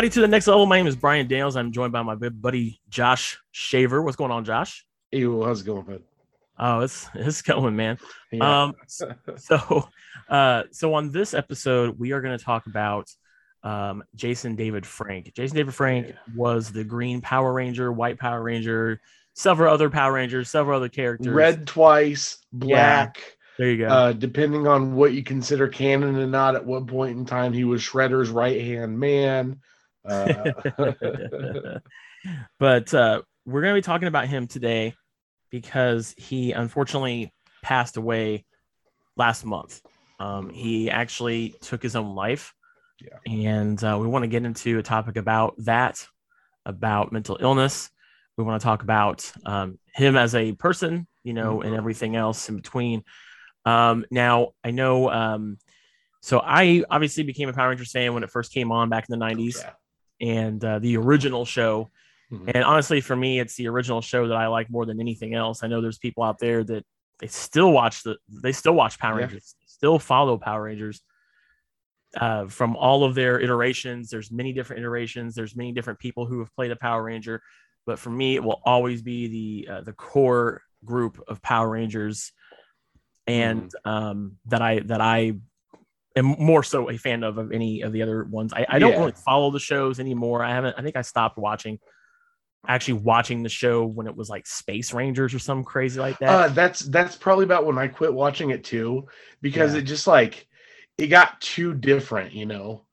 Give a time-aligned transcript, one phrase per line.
[0.00, 0.64] everybody to the next level.
[0.64, 1.56] My name is Brian Daniels.
[1.56, 4.00] I'm joined by my good buddy Josh Shaver.
[4.00, 4.86] What's going on, Josh?
[5.10, 6.02] Hey, well, how's it going, bud?
[6.58, 7.98] Oh, it's it's going, man.
[8.32, 8.62] Yeah.
[8.62, 8.74] Um,
[9.36, 9.88] so,
[10.30, 13.10] uh, so on this episode, we are going to talk about
[13.62, 15.34] um, Jason David Frank.
[15.34, 16.14] Jason David Frank Yeah.
[16.34, 19.02] was the Green Power Ranger, White Power Ranger,
[19.34, 21.28] several other Power Rangers, several other characters.
[21.34, 23.18] Red twice, black.
[23.58, 23.88] There you go.
[23.88, 27.64] Uh, depending on what you consider canon and not, at what point in time he
[27.64, 29.60] was Shredder's right hand man.
[30.04, 30.50] Uh,
[32.58, 34.94] but uh, we're going to be talking about him today
[35.50, 38.44] because he unfortunately passed away
[39.16, 39.80] last month.
[40.18, 42.54] Um, he actually took his own life.
[43.00, 43.32] Yeah.
[43.32, 46.06] And uh, we want to get into a topic about that,
[46.66, 47.90] about mental illness.
[48.36, 52.48] We want to talk about um, him as a person, you know, and everything else
[52.48, 53.02] in between.
[53.64, 55.10] Um, now, I know.
[55.10, 55.58] Um,
[56.22, 59.18] so I obviously became a Power Rangers fan when it first came on back in
[59.18, 59.70] the 90s yeah.
[60.20, 61.90] And uh, the original show.
[62.32, 62.52] Mhm.
[62.54, 65.62] And honestly, for me, it's the original show that I like more than anything else.
[65.62, 66.84] I know there's people out there that
[67.18, 69.26] they still watch the they still watch Power Yeah.
[69.26, 71.02] Rangers, still follow Power Rangers.
[72.16, 75.34] Uh, from all of their iterations, there's many different iterations.
[75.34, 77.40] There's many different people who have played a Power Ranger,
[77.86, 82.32] but for me, it will always be the uh, the core group of Power Rangers,
[83.26, 85.34] and um, that I that I
[86.16, 88.52] am more so a fan of of any of the other ones.
[88.52, 88.98] I, I don't Yeah.
[89.00, 90.42] really follow the shows anymore.
[90.42, 90.76] I haven't.
[90.78, 91.78] I think I stopped watching,
[92.66, 96.28] actually watching the show when it was like Space Rangers or something crazy like that.
[96.28, 99.06] Uh, that's that's probably about when I quit watching it too,
[99.40, 99.80] because Yeah.
[99.80, 100.46] it just like
[100.98, 102.84] it got too different, you know.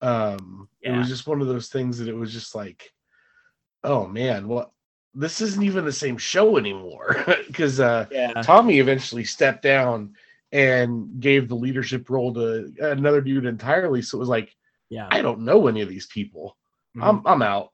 [0.00, 2.92] Um, it was just one of those things that it was just like,
[3.84, 4.70] oh man, what
[5.14, 7.24] this isn't even the same show anymore.
[7.46, 10.14] Because uh, yeah, Tommy eventually stepped down
[10.54, 14.00] and gave the leadership role to another dude entirely.
[14.00, 14.54] So it was like,
[14.88, 15.08] yeah.
[15.10, 16.56] I don't know any of these people.
[16.96, 17.02] Mhm.
[17.02, 17.70] I'm I'm out.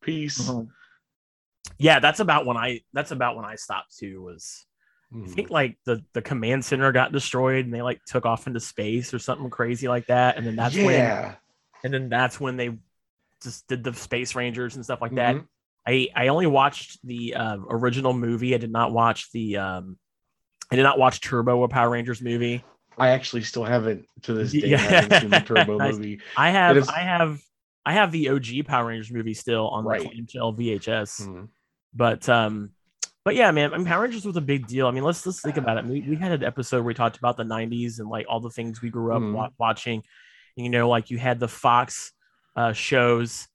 [0.00, 0.48] Peace.
[0.48, 0.68] Mhm.
[1.78, 2.82] Yeah, that's about when I.
[2.92, 4.22] That's about when I stopped too.
[4.22, 4.64] Was
[5.12, 5.30] I Mhm.
[5.30, 9.12] think like the the command center got destroyed and they like took off into space
[9.12, 11.34] or something crazy like that, and then that's when yeah.
[11.82, 12.78] and then that's when they
[13.42, 15.46] just did the space rangers and stuff like that Mhm.
[15.86, 19.98] i i only watched the uh, original movie i did not watch the um
[20.70, 22.62] i did not watch turbo a power rangers movie
[22.98, 24.78] I actually still haven't to this day Yeah.
[24.78, 26.20] haven't seen the Turbo movie.
[26.36, 27.38] i have is- i have
[27.84, 30.00] i have the og power rangers movie still on Right.
[30.02, 31.48] the clamshell vhs Mhm.
[31.94, 32.70] but um
[33.24, 35.40] but yeah man I mean, power rangers was a big deal i mean let's let's
[35.42, 38.08] think about it we, we had an episode where we talked about the 90s and
[38.08, 39.32] like all the things we grew up Mhm.
[39.34, 40.02] wa- watching
[40.56, 42.12] you know like you had the fox
[42.56, 43.46] uh shows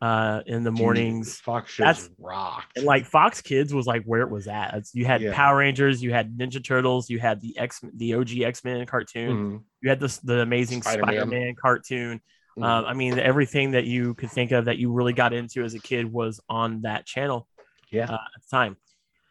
[0.00, 2.76] uh in the Dude, mornings Fox That's- shows rocked.
[2.76, 4.74] and like Fox Kids was like where it was at.
[4.74, 5.34] It's, you had Yeah.
[5.34, 9.36] Power Rangers, you had Ninja Turtles, you had the X, the OG X Men cartoon,
[9.58, 9.62] Mhm.
[9.80, 11.14] you had this the Amazing Spider-Man.
[11.14, 12.20] Spider Man cartoon.
[12.56, 12.64] Mhm.
[12.64, 15.74] Um, I mean, everything that you could think of that you really got into as
[15.74, 17.48] a kid was on that channel
[17.90, 18.04] yeah.
[18.04, 18.76] uh, at the time.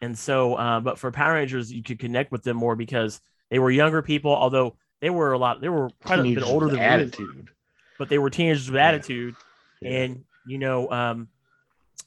[0.02, 3.58] And so, uh, but for Power Rangers, you could connect with them more because they
[3.58, 6.74] were younger people, although they were a lot, they were quite a bit older than
[6.76, 7.48] we were, attitude.
[7.98, 8.88] but they were teenagers with Yeah.
[8.88, 9.34] attitude
[9.80, 9.90] Yeah.
[9.90, 11.28] and you know um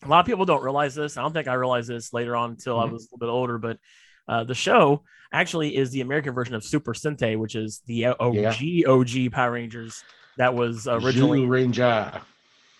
[0.03, 2.51] a lot of people don't realize this i don't think i realized this later on
[2.51, 2.91] until i Mhm.
[2.91, 3.77] was a little bit older but
[4.27, 8.35] uh, the show actually is the american version of super sentai which is the og
[8.87, 10.03] og power rangers
[10.37, 12.21] that was originally Ranger.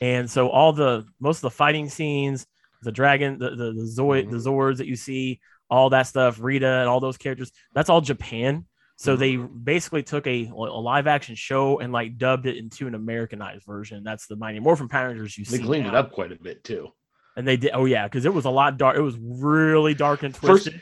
[0.02, 2.48] and so all the most of the fighting scenes
[2.82, 4.46] the dragon the the, the zoid the Mhm.
[4.46, 8.66] zords that you see all that stuff rita and all those characters that's all japan
[9.02, 9.20] so Mhm.
[9.20, 13.66] they basically took a, a live action show and like dubbed it into an Americanized
[13.66, 14.04] version.
[14.04, 15.58] That's the Mighty Morphin Power Rangers you They see.
[15.58, 16.90] They cleaned it up quite a bit too.
[17.36, 17.72] and they did.
[17.74, 18.98] Oh yeah, because it was a lot dark.
[18.98, 20.82] It was really dark and First- twisted.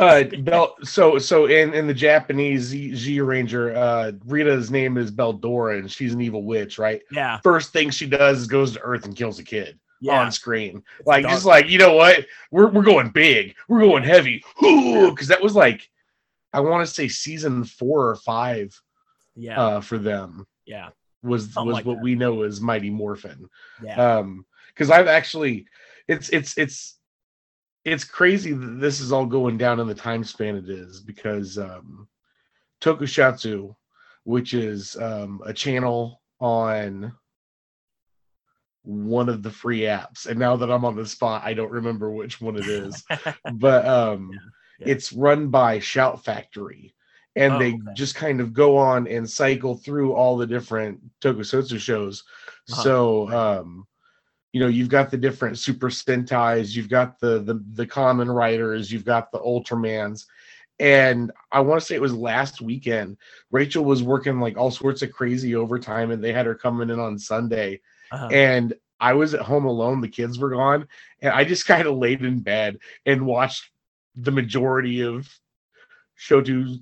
[0.00, 5.78] Uh, Bel, so so in in the Japanese Z, Ranger, uh, Rita's name is Beldora,
[5.78, 7.00] and she's an evil witch, right?
[7.12, 10.32] yeah, First thing she does is goes to Earth and kills a kid yeah, on
[10.32, 10.82] screen.
[11.06, 11.34] Like dark.
[11.34, 15.54] just like you know what, we're we're going big, we're going heavy, because that was
[15.54, 15.88] like,
[16.54, 18.80] I want to say season four or five
[19.34, 20.90] yeah, uh, for them yeah,
[21.22, 22.02] was Something was like what that.
[22.02, 23.48] we know as Mighty Morphin.
[23.82, 24.18] yeah.
[24.18, 25.66] um because i've actually
[26.08, 26.98] it's it's it's
[27.84, 31.58] it's crazy that this is all going down in the time span it is because
[31.58, 32.08] um
[32.80, 33.74] TokuSHOUTsu
[34.24, 37.12] which is um a channel on
[38.84, 40.26] one of the free apps.
[40.26, 43.02] And now that I'm on the spot, I don't remember which one it is.
[43.54, 44.38] but um Yeah.
[44.80, 46.94] It's run by Shout Factory.
[47.36, 47.94] And Oh, they okay.
[47.94, 52.24] just kind of go on and cycle through all the different tokusatsu shows.
[52.70, 52.82] Uh-huh.
[52.82, 53.86] So um
[54.52, 58.92] you know, you've got the different Super Sentais, you've got the the the Kamen Riders,
[58.92, 60.26] you've got the Ultramans.
[60.78, 63.16] And I want to say it was last weekend.
[63.50, 67.00] Rachel was working like all sorts of crazy overtime, and they had her coming in
[67.00, 67.80] on Sunday.
[68.12, 68.28] Uh-huh.
[68.32, 70.86] And I was at home alone, the kids were gone,
[71.20, 73.70] and I just kind of laid in bed and watched
[74.16, 75.28] the majority of
[76.18, 76.78] Shoto,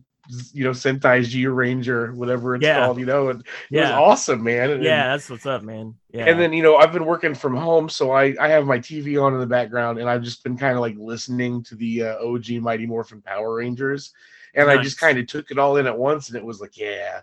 [0.53, 2.85] you know, Sentai Zyuranger, whatever it's Yeah.
[2.85, 3.83] called, you know, and it Yeah.
[3.99, 4.71] was awesome, man.
[4.71, 5.95] And- yeah, that's what's up, man.
[6.13, 6.27] Yeah.
[6.27, 9.19] and then you know i've been working from home so i i have my tv
[9.23, 12.17] on in the background and i've just been kind of like listening to the uh,
[12.19, 14.13] og mighty morphin power rangers
[14.55, 16.77] and i just kind of took it all in at once and it was like
[16.77, 17.23] yeah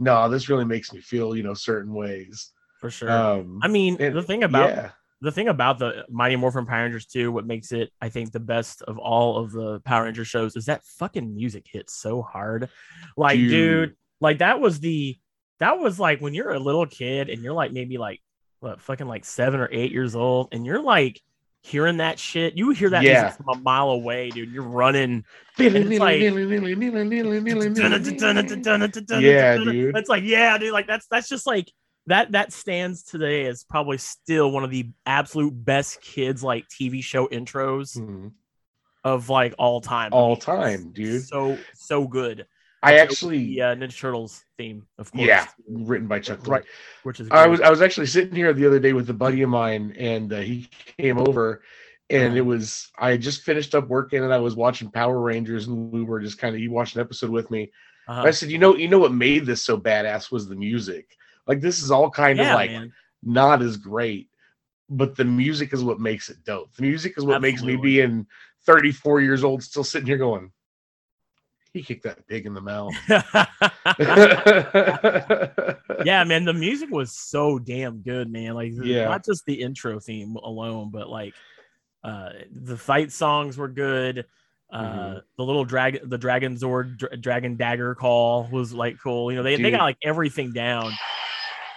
[0.00, 3.08] no this really makes me feel you know certain ways for sure.
[3.08, 4.90] um I mean, and- the thing about yeah
[5.22, 8.40] the thing about the Mighty Morphin Power Rangers too, what makes it, I think, the
[8.40, 12.68] best of all of the Power Ranger shows is that fucking music hits so hard.
[13.16, 13.96] Like, dude, Dude.
[14.20, 15.16] like that was the
[15.60, 18.20] that was like when you're a little kid and you're like maybe like
[18.60, 21.20] what fucking like seven or eight years old, and you're like
[21.62, 22.56] hearing that shit.
[22.56, 23.22] You hear that Yeah.
[23.22, 24.50] music from a mile away, dude.
[24.50, 25.24] You're running.
[25.58, 26.20] it's like-
[29.22, 29.96] Yeah, dude.
[29.96, 30.72] It's like, yeah, dude.
[30.72, 31.70] Like that's that's just like
[32.06, 37.02] that that stands today as probably still one of the absolute best kids like TV
[37.02, 38.32] show intros Mhm.
[39.04, 40.12] of like all time.
[40.12, 41.24] All it's time, dude.
[41.24, 42.46] So so good.
[42.84, 45.24] i actually the uh, Ninja Turtles theme, of course.
[45.28, 46.64] yeah written by chuck Right.
[47.04, 49.42] Which is I was I was actually sitting here the other day with a buddy
[49.42, 51.62] of mine, and uh, he came over,
[52.10, 52.44] and it Uh-huh.
[52.48, 56.02] was I had just finished up working, and I was watching Power Rangers, and we
[56.02, 57.70] were just kind of he watched an episode with me.
[58.08, 58.22] Uh-huh.
[58.22, 61.16] I said, you know, you know what made this so badass was the music.
[61.46, 62.92] Like this is all kind yeah, of like man.
[63.22, 64.28] not as great,
[64.88, 66.74] but the music is what makes it dope.
[66.76, 67.90] The music is what makes me Absolutely.
[67.90, 68.26] being
[68.66, 70.52] 34 years old still sitting here going.
[71.72, 72.92] He kicked that pig in the mouth.
[76.04, 78.54] yeah, man, the music was so damn good, man.
[78.54, 79.04] Like Yeah.
[79.06, 81.34] not just the intro theme alone, but like
[82.04, 84.26] uh the fight songs were good.
[84.70, 85.22] Uh Mhm.
[85.36, 89.30] the little dragon the dragon zord dra- dragon dagger call was like cool.
[89.30, 90.92] You know, they, they got like everything down.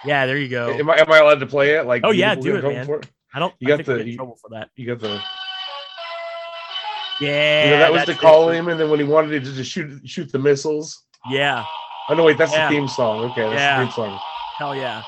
[0.06, 0.70] Yeah, there you go.
[0.70, 1.86] Am I am I allowed to play it?
[1.86, 3.00] Like Oh, yeah, do it, man.
[3.34, 4.70] I don't you I got think the- you- trouble for that.
[4.76, 5.20] You got the
[7.20, 7.64] Yeah.
[7.64, 10.00] you know that was to call him, and then when he wanted to just shoot
[10.08, 11.02] shoot the missiles.
[11.28, 11.64] Yeah,
[12.08, 12.68] Oh no, wait, that's Yeah.
[12.68, 13.30] the theme song.
[13.30, 13.78] Okay, that's Yeah.
[13.80, 14.20] the theme song.
[14.58, 15.02] hell yeah.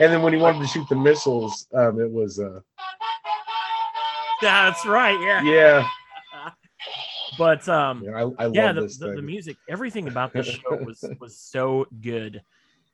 [0.00, 2.60] And then when he wanted to shoot the missiles, um, it was uh,
[4.42, 5.18] That's right.
[5.20, 5.42] Yeah.
[5.42, 5.88] yeah,
[7.38, 10.76] But um yeah I, I love yeah, the, the, the music, everything about this show
[10.84, 12.42] was was so good.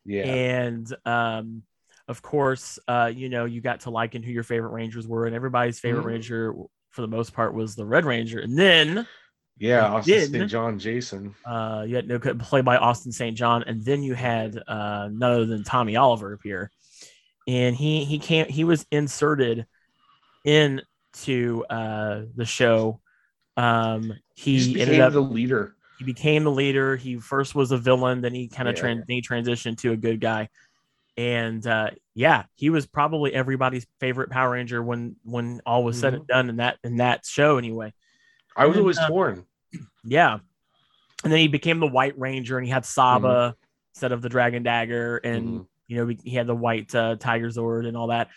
[0.04, 1.62] Yeah, And um,
[2.08, 5.34] of course, uh, you know, you got to liken who your favorite Rangers were, and
[5.34, 6.06] everybody's favorite Mhm.
[6.06, 6.54] Ranger,
[6.90, 8.40] for the most part, was the Red Ranger.
[8.40, 9.06] And then
[9.58, 9.86] yeah.
[9.86, 10.50] Austin then- St.
[10.50, 11.34] John Jason.
[11.46, 13.36] uh, you had no played by Austin St.
[13.36, 16.70] John, and then you had uh, none other than Tommy Oliver appear,
[17.46, 19.66] and he he came he was inserted
[20.44, 23.00] into uh, the show.
[23.56, 25.76] Um, He he ended up the leader.
[26.02, 26.96] He became the leader.
[26.96, 29.02] He first was a villain, then he kind of Yeah.
[29.06, 30.48] he transitioned to a good guy.
[31.16, 36.14] And uh, yeah, he was probably everybody's favorite Power Ranger when when all was said
[36.14, 37.92] and done in that in that show anyway.
[38.56, 39.46] I was always uh, torn.
[40.04, 40.38] Yeah.
[41.22, 43.54] And then he became the White Ranger and he had Saba
[43.94, 45.66] instead of the Dragon Dagger and Mhm.
[45.86, 48.28] you know he had the white uh, Tiger Zord and all that.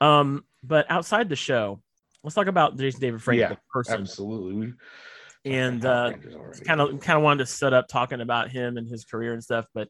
[0.00, 1.80] Um but outside the show,
[2.22, 4.00] let's talk about Jason David Frank Yeah, the person.
[4.00, 4.54] Absolutely.
[4.66, 4.74] We-
[5.46, 6.12] And uh
[6.64, 9.42] kind of kind of wanted to set up talking about him and his career and
[9.42, 9.88] stuff but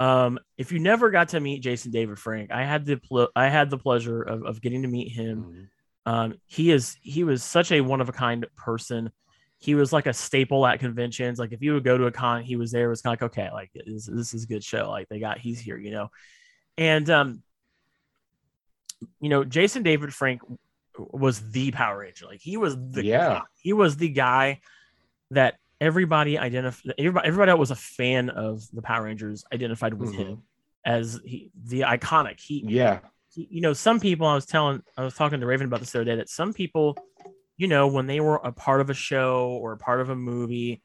[0.00, 3.48] um if you never got to meet jason david frank i had the pl- i
[3.48, 5.68] had the pleasure of, of getting to meet him.
[6.06, 6.12] Mhm.
[6.12, 9.10] um he is he was such a one of a kind person.
[9.58, 11.38] He was like a staple at conventions.
[11.38, 12.86] Like if you would go to a con he was there.
[12.86, 14.90] It was kind of like okay like this, this is a good show.
[14.90, 16.10] Like they got he's here you know?
[16.76, 17.42] And um
[19.20, 20.40] you know jason david frank
[20.98, 23.28] was the power ranger like he was the Yeah.
[23.28, 23.42] guy.
[23.60, 24.60] he was the guy
[25.30, 30.12] that everybody identified everybody, everybody that was a fan of the power rangers identified with
[30.14, 30.16] Mhm.
[30.16, 30.42] him
[30.84, 33.00] as he, the iconic he Yeah.
[33.34, 35.92] he- you know, some people I was telling, I was talking to Raven about this
[35.92, 36.96] the other day that some people,
[37.58, 40.16] you know, when they were a part of a show or a part of a
[40.16, 40.82] movie,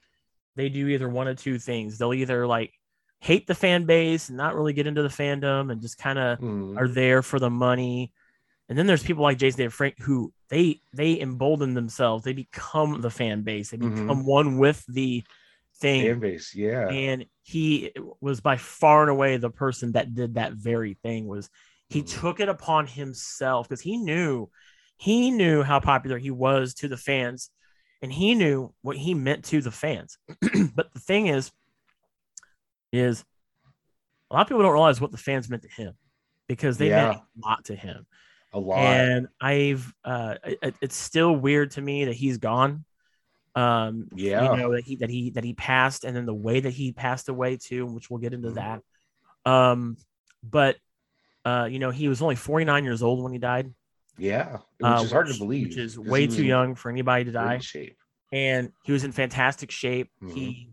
[0.57, 1.97] they do either one of two things.
[1.97, 2.73] They'll either like
[3.19, 6.39] hate the fan base and not really get into the fandom and just kind of
[6.39, 6.77] Mhm.
[6.77, 8.11] are there for the money.
[8.71, 12.23] And then there's people like Jason David Frank who they they embolden themselves.
[12.23, 13.71] They become the fan base.
[13.71, 13.95] They Mhm.
[13.95, 15.25] become one with the
[15.75, 16.55] thing Fan base.
[16.55, 16.87] Yeah.
[16.87, 21.49] and he was by far and away the person that did that very thing was
[21.89, 22.21] He Mhm.
[22.21, 24.49] took it upon himself because he knew
[24.95, 27.49] he knew how popular he was to the fans
[28.01, 30.17] and he knew what he meant to the fans.
[30.75, 31.51] but the thing is,
[32.93, 33.25] is
[34.29, 35.93] a lot of people don't realize what the fans meant to him
[36.47, 38.07] because they meant a lot to him.
[38.53, 38.79] A lot.
[38.79, 42.83] And I've uh it, it's still weird to me that he's gone.
[43.55, 44.51] Um Yeah.
[44.51, 46.91] you know that he that he that he passed and then the way that he
[46.91, 48.55] passed away too, which we'll get into Mhm.
[49.45, 49.51] that.
[49.51, 49.97] Um
[50.43, 50.77] but
[51.45, 53.73] uh you know he was only 49 years old when he died.
[54.17, 55.67] yeah, which uh, is hard to believe.
[55.69, 57.57] Which is way too young for anybody to die.
[57.59, 57.97] Shape.
[58.31, 60.09] And he was in fantastic shape.
[60.21, 60.33] Mhm.
[60.33, 60.69] He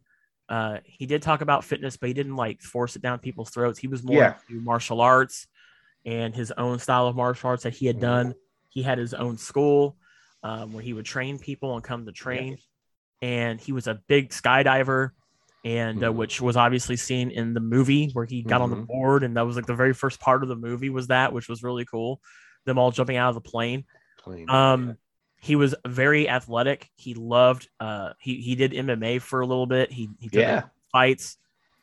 [0.48, 3.78] uh he did talk about fitness, but he didn't like force it down people's throats.
[3.78, 4.34] He was more Yeah.
[4.48, 5.46] into martial arts
[6.04, 8.00] and his own style of martial arts that he had Mhm.
[8.00, 8.34] done.
[8.68, 9.96] He had his own school
[10.44, 12.58] um, where he would train people and come to train.
[13.20, 15.10] And he was a big skydiver,
[15.64, 16.14] and uh, Mhm.
[16.14, 18.86] which was obviously seen in the movie where he got on the Mhm.
[18.86, 21.48] board, and that was like the very first part of the movie was that, which
[21.48, 22.20] was really cool.
[22.66, 23.84] Them all jumping out of the plane.
[24.18, 24.96] Plain, Um,
[25.40, 26.88] he was very athletic.
[26.94, 27.68] He loved.
[27.80, 29.90] Uh, he he did MMA for a little bit.
[29.90, 30.62] He he took Yeah.
[30.92, 31.36] fights.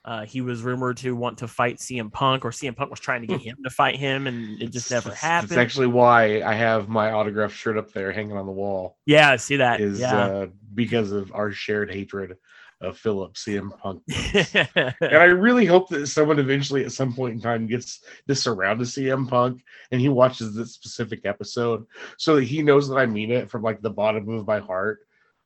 [0.06, 3.22] Uh, he was rumored to want to fight CM Punk, or CM Punk was trying
[3.22, 5.50] to get him to fight him, and it just never happened.
[5.50, 8.98] That's actually why I have my autograph shirt up there hanging on the wall.
[9.08, 9.82] yeah, I see that.
[9.82, 10.16] Is yeah.
[10.16, 12.38] uh, because of our shared hatred
[12.82, 14.04] of Philip CM Punk.
[15.02, 18.80] And I really hope that someone eventually at some point in time gets this around
[18.80, 21.86] to CM Punk and he watches this specific episode
[22.18, 25.00] so that he knows that I mean it from like the bottom of my heart.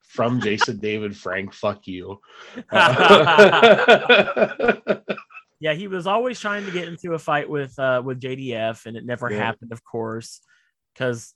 [0.09, 2.19] From Jason David Frank, fuck you.
[2.71, 3.99] Uh,
[5.59, 8.97] yeah, he was always trying to get into a fight with uh with JDF, and
[8.97, 9.37] it never Yeah.
[9.37, 10.41] happened, of course,
[10.93, 11.33] because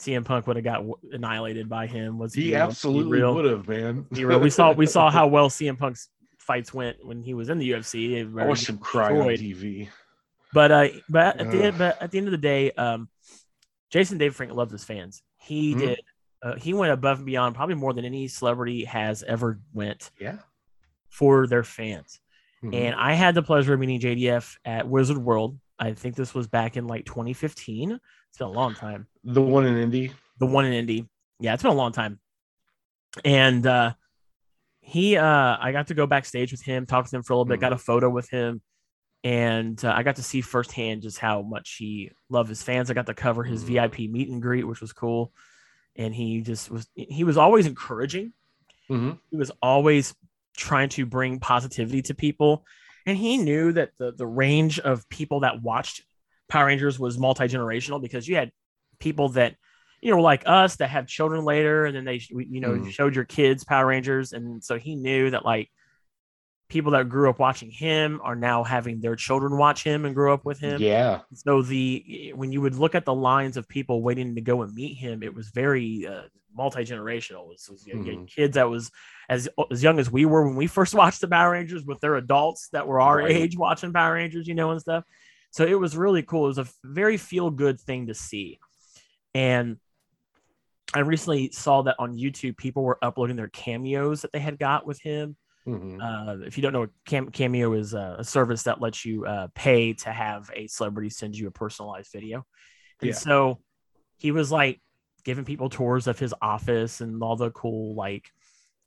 [0.00, 2.18] CM Punk would have got w- annihilated by him.
[2.18, 4.06] Was he be absolutely would have, man.
[4.10, 7.70] We saw we saw how well CM Punk's fights went when he was in the
[7.70, 8.20] UFC.
[8.40, 9.26] I watched him cry on.
[9.28, 9.88] TV.
[10.52, 13.08] But uh, but at the end, but at the end of the day, um,
[13.90, 15.22] Jason David Frank loves his fans.
[15.38, 15.78] He Mhm.
[15.78, 16.00] did.
[16.42, 20.38] Uh, he went above and beyond, probably more than any celebrity has ever went Yeah.
[21.08, 22.20] for their fans.
[22.62, 22.74] Mhm.
[22.74, 25.58] And I had the pleasure of meeting JDF at Wizard World.
[25.78, 27.92] I think this was back in like 2015.
[28.28, 29.06] It's been a long time.
[29.22, 30.12] the one in Indy.
[30.38, 31.06] The one in Indy.
[31.40, 32.20] Yeah, it's been a long time.
[33.24, 33.94] And uh
[34.80, 37.44] he uh I got to go backstage with him, talk to him for a little
[37.44, 37.62] bit, Mhm.
[37.62, 38.62] got a photo with him.
[39.24, 42.90] And uh, I got to see firsthand just how much he loved his fans.
[42.90, 43.66] I got to cover his Mhm.
[43.66, 45.34] VIP meet and greet, which was cool.
[46.00, 48.32] And he just was he was always encouraging
[48.90, 49.18] Mhm.
[49.30, 50.14] he was always
[50.56, 52.64] trying to bring positivity to people
[53.06, 56.02] and he knew that the the range of people that watched
[56.48, 58.50] power rangers was multi-generational because you had
[58.98, 59.54] people that
[60.02, 62.90] you know like us that have children later and then they you know Mhm.
[62.90, 65.70] showed your kids power rangers and so he knew that like
[66.70, 70.32] people that grew up watching him are now having their children watch him and grow
[70.32, 71.20] up with him Yeah.
[71.34, 74.72] so the when you would look at the lines of people waiting to go and
[74.74, 76.22] meet him, it was very uh,
[76.56, 77.44] multi generational.
[77.52, 78.26] It was, it was Mhm.
[78.28, 78.90] kids that was
[79.28, 82.16] as as young as we were when we first watched the Power Rangers, with their
[82.16, 83.30] adults that were our Right.
[83.30, 85.04] age watching Power Rangers, you know, and stuff.
[85.50, 86.44] So it was really cool.
[86.44, 88.58] It was a very feel good thing to see,
[89.34, 89.76] and
[90.92, 94.84] I recently saw that on YouTube, people were uploading their cameos that they had got
[94.86, 95.36] with him
[95.74, 96.00] Mhm.
[96.42, 99.48] uh, if you don't know, Cam- Cameo is a, a service that lets you uh,
[99.54, 102.44] pay to have a celebrity send you a personalized video.
[103.00, 103.14] And Yeah.
[103.14, 103.60] so
[104.18, 104.80] he was like
[105.24, 108.30] giving people tours of his office and all the cool like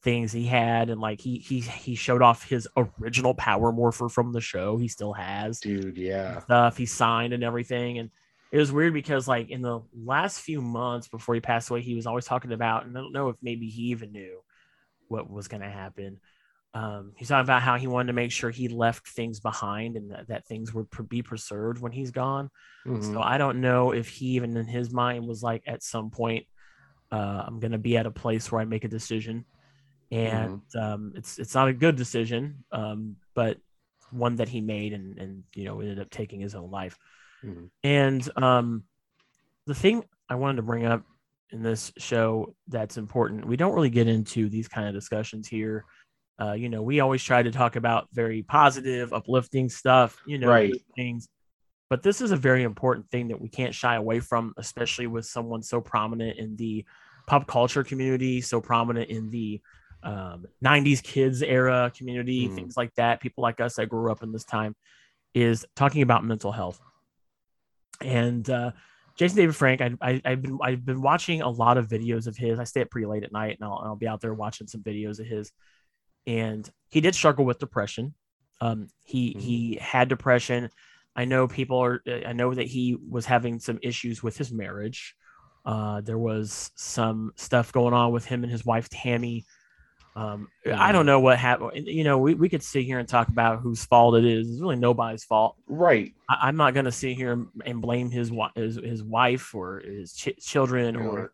[0.04, 4.34] things he had, and like he he he showed off his original Power Morpher from
[4.34, 4.78] the show.
[4.78, 6.42] He still has Dude, yeah.
[6.42, 8.10] stuff he signed and everything and
[8.52, 11.96] it was weird because like in the last few months before he passed away he
[11.96, 14.40] was always talking about and i don't know if maybe he even knew
[15.08, 16.20] what was going to happen
[16.75, 20.10] um, he's talking about how he wanted to make sure he left things behind and
[20.12, 22.50] that, that things would pr- be preserved when he's gone
[22.86, 23.03] Mhm.
[23.13, 26.46] so i don't know if he even in his mind was like at some point
[27.12, 29.46] uh, i'm going to be at a place where i make a decision
[30.12, 33.58] and um, it's it's not a good decision um, but
[34.12, 36.98] one that he made and and you know ended up taking his own life
[37.44, 37.70] Mhm.
[37.84, 38.84] and um,
[39.65, 41.03] the thing I wanted to bring up
[41.51, 45.86] in this show that's important, we don't really get into these kind of discussions here.
[46.40, 50.50] Uh, you know, we always try to talk about very positive, uplifting stuff, you know,
[50.50, 50.74] Right.
[50.96, 51.28] things.
[51.90, 55.25] But this is a very important thing that we can't shy away from, especially with
[55.25, 56.86] someone so prominent in the
[57.28, 59.62] pop culture community, so prominent in the
[60.02, 62.56] um, 90s kids era community, Mhm.
[62.56, 63.22] things like that.
[63.22, 64.75] People like us that grew up in this time
[65.34, 66.82] is talking about mental health
[68.02, 68.72] and uh,
[69.16, 72.36] Jason David Frank, I, I, I've been I've been watching a lot of videos of
[72.36, 72.60] his.
[72.60, 74.82] I stay up pretty late at night, and I'll, I'll be out there watching some
[74.82, 75.52] videos of his.
[76.25, 78.13] And he did struggle with depression.
[78.62, 79.42] Um, he Mhm.
[79.42, 80.70] he had depression
[81.15, 82.01] I know people are.
[82.25, 85.15] I know that he was having some issues with his marriage.
[85.65, 89.46] Uh, there was some stuff going on with him and his wife Tammy.
[90.15, 91.88] Um, I don't know what happened.
[91.88, 94.50] You know, we, we could sit here and talk about whose fault it is.
[94.50, 95.56] It's really nobody's fault.
[95.68, 96.13] Right.
[96.30, 100.13] I, am not going to sit here and, blame his, his his wife or his
[100.13, 101.34] ch- children or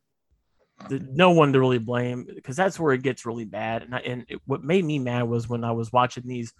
[0.87, 3.83] the, no one to really blame because that's where it gets really bad.
[3.83, 6.53] And, I, and it, what made me mad was when I was watching these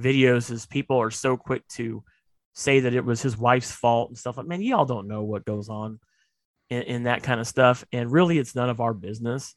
[0.00, 2.04] videos, is people are so quick to
[2.54, 4.46] say that it was his wife's fault and stuff like.
[4.46, 5.98] Man, y'all don't know what goes on
[6.70, 9.54] in, in that kind of stuff, and really, it's none of our business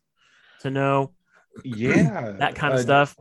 [0.62, 1.12] to know.
[1.66, 3.18] Yeah, that kind of uh, stuff.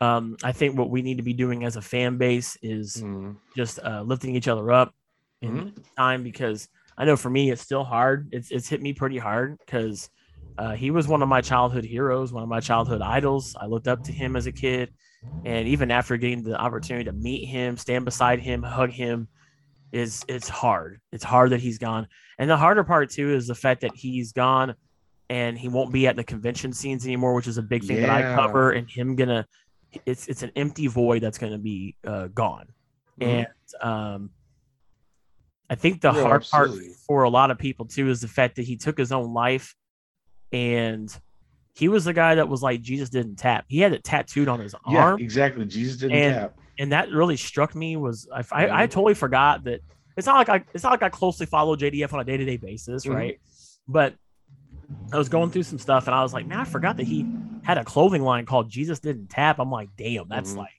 [0.00, 3.36] Um, I think what we need to be doing as a fan base is mm.
[3.56, 4.94] just uh, lifting each other up
[5.42, 5.82] in mm-hmm.
[5.98, 8.28] time because I know for me it's still hard.
[8.32, 10.08] It's it's hit me pretty hard because
[10.58, 13.54] uh, he was one of my childhood heroes, one of my childhood idols.
[13.60, 14.92] I looked up to him as a kid,
[15.44, 19.28] and even after getting the opportunity to meet him, stand beside him, hug him,
[19.92, 21.00] is it's hard.
[21.12, 22.06] It's hard that he's gone,
[22.38, 24.74] and the harder part too is the fact that he's gone,
[25.28, 28.06] and he won't be at the convention scenes anymore, which is a big thing yeah.
[28.06, 28.72] that I cover.
[28.72, 29.46] And him gonna,
[30.06, 32.68] it's it's an empty void that's gonna be uh, gone,
[33.20, 33.30] mm-hmm.
[33.30, 33.46] and
[33.82, 34.30] um,
[35.68, 36.86] I think the yeah, hard absolutely.
[36.86, 39.34] part for a lot of people too is the fact that he took his own
[39.34, 39.74] life
[40.52, 41.14] and
[41.74, 43.66] he was the guy that was like Jesus didn't tap.
[43.68, 45.20] He had it tattooed on his yeah, arm.
[45.20, 46.58] Exactly, Jesus didn't and, tap.
[46.78, 47.96] And that really struck me.
[47.96, 49.80] Was I, I, I, totally forgot that
[50.16, 52.44] it's not like I it's not like I closely follow JDF on a day to
[52.44, 53.14] day basis, mm-hmm.
[53.14, 53.40] right?
[53.86, 54.14] But
[55.12, 57.26] I was going through some stuff and I was like, man, I forgot that he
[57.62, 59.58] had a clothing line called Jesus didn't tap.
[59.58, 60.60] I'm like, damn, that's mm-hmm.
[60.60, 60.70] like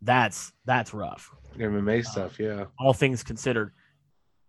[0.00, 1.30] that's that's rough.
[1.56, 2.64] MMA uh, stuff, yeah.
[2.78, 3.72] All things considered.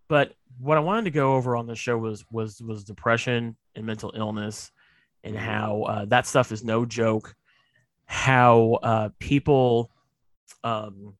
[0.08, 3.86] But what I wanted to go over on the show was was was depression and
[3.86, 4.70] mental illness,
[5.22, 7.34] and how uh, that stuff is no joke.
[8.06, 9.90] How uh, people
[10.62, 11.14] um,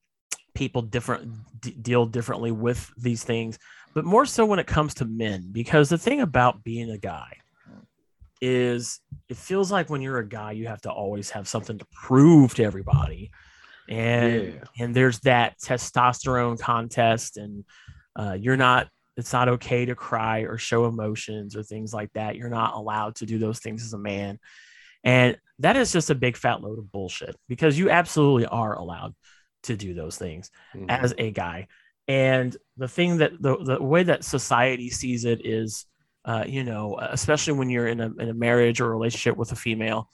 [0.54, 3.58] people different d- deal differently with these things,
[3.94, 7.38] but more so when it comes to men, because the thing about being a guy
[8.40, 11.86] is it feels like when you're a guy, you have to always have something to
[11.92, 13.30] prove to everybody.
[13.88, 14.64] And yeah.
[14.78, 17.64] and there's that testosterone contest, and
[18.16, 22.36] uh, you're not it's not okay to cry or show emotions or things like that.
[22.36, 24.38] You're not allowed to do those things as a man.
[25.04, 29.14] And that is just a big fat load of bullshit because you absolutely are allowed
[29.64, 30.90] to do those things mm-hmm.
[30.90, 31.68] as a guy.
[32.08, 35.86] And the thing that the, the way that society sees it is,
[36.24, 39.52] uh, you know, especially when you're in a, in a marriage or a relationship with
[39.52, 40.10] a female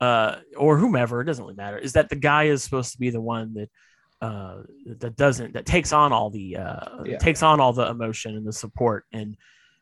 [0.00, 3.10] uh, or whomever, it doesn't really matter, is that the guy is supposed to be
[3.10, 3.70] the one that
[4.22, 7.18] uh, that doesn't that takes on all the uh, yeah.
[7.18, 9.04] takes on all the emotion and the support.
[9.12, 9.36] And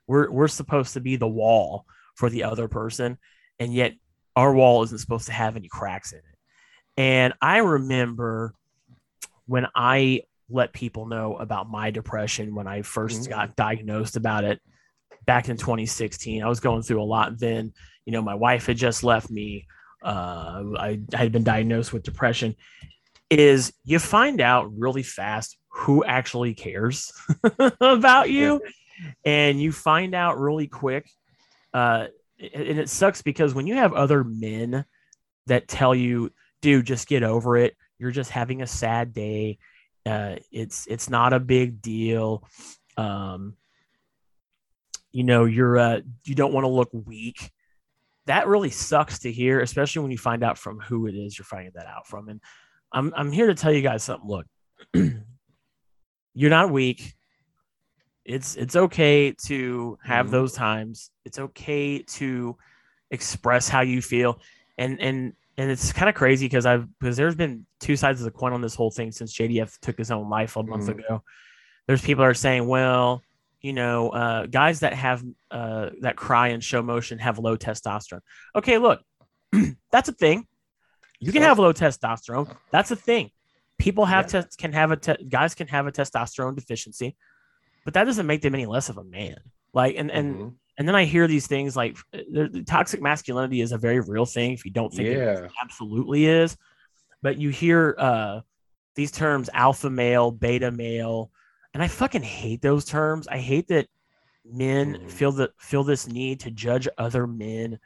[0.06, 1.84] we're we're supposed to be the wall
[2.16, 3.18] for the other person
[3.58, 3.92] and yet
[4.34, 6.24] our wall isn't supposed to have any cracks in it.
[6.96, 8.54] And i remember
[9.46, 13.30] when i let people know about my depression when i 1st mm-hmm.
[13.30, 14.60] got diagnosed about it
[15.26, 17.72] back in 2016 i was going through a lot then.
[18.06, 19.66] You know my wife had just left me.
[20.02, 22.56] Uh, I, I had been diagnosed with depression
[23.30, 27.12] is you find out really fast who actually cares
[27.80, 28.60] about you
[29.24, 31.08] and you find out really quick
[31.72, 32.06] uh,
[32.38, 34.84] and it sucks because when you have other men
[35.46, 37.76] that tell you dude just get over it.
[37.98, 39.58] You're just having a sad day.
[40.06, 42.46] Uh, it's it's not a big deal.
[42.96, 43.56] Um,
[45.12, 47.50] you know you're uh, you don't want to look weak.
[48.26, 51.44] That really sucks to hear especially when you find out from who it is you're
[51.44, 52.40] finding that out from and
[52.92, 54.28] I'm I'm here to tell you guys something.
[54.28, 54.46] Look,
[56.34, 57.14] you're not weak.
[58.24, 60.32] It's it's okay to have mm-hmm.
[60.32, 61.10] those times.
[61.24, 62.56] It's okay to
[63.10, 64.40] express how you feel.
[64.78, 68.24] And and and it's kind of crazy because I've because there's been two sides of
[68.24, 71.00] the coin on this whole thing since JDF took his own life a month mm-hmm.
[71.00, 71.22] ago.
[71.86, 73.22] There's people are saying, well,
[73.60, 78.20] you know, uh, guys that have uh, that cry and show motion have low testosterone.
[78.56, 79.00] Okay, look,
[79.90, 80.46] that's a thing.
[81.20, 82.54] You can have low testosterone.
[82.72, 83.30] That's a thing.
[83.78, 84.42] People have yeah.
[84.42, 87.16] te- can have a te- guys can have a testosterone deficiency,
[87.84, 89.36] but that doesn't make them any less of a man.
[89.72, 90.48] Like and and mm-hmm.
[90.78, 94.52] and then I hear these things like the toxic masculinity is a very real thing.
[94.52, 95.44] If you don't think yeah.
[95.44, 96.56] it absolutely is,
[97.22, 98.40] but you hear uh,
[98.94, 101.30] these terms alpha male, beta male,
[101.74, 103.28] and I fucking hate those terms.
[103.28, 103.86] I hate that
[104.44, 105.08] men mm-hmm.
[105.08, 107.78] feel that feel this need to judge other men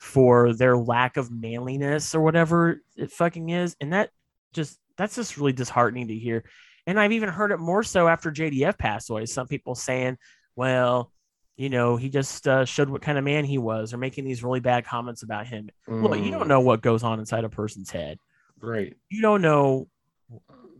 [0.00, 3.76] for their lack of manliness or whatever it fucking is.
[3.80, 4.10] And that
[4.52, 6.44] just that's just really disheartening to hear.
[6.86, 9.26] And I've even heard it more so after JDF passed away.
[9.26, 10.16] Some people saying,
[10.56, 11.12] well,
[11.56, 14.42] you know, he just uh, showed what kind of man he was, or making these
[14.42, 15.68] really bad comments about him.
[15.86, 16.02] Mm.
[16.02, 16.48] Look, you don't mm.
[16.48, 18.18] know what goes on inside a person's head.
[18.60, 18.96] Right.
[19.10, 19.88] You don't know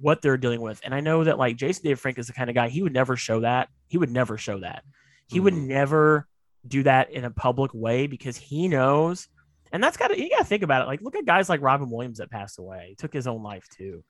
[0.01, 0.81] what they're dealing with.
[0.83, 2.95] And I know that like Jason David Frank is the kind of guy he would
[2.95, 3.69] never show that.
[3.89, 4.83] He would never show that.
[5.27, 5.67] He would Mhm.
[5.67, 6.27] never
[6.67, 9.29] do that in a public way because he knows.
[9.73, 10.87] And that's got to you got to think about it.
[10.87, 12.87] Like look at guys like Robin Williams that passed away.
[12.91, 14.05] He took his own life too.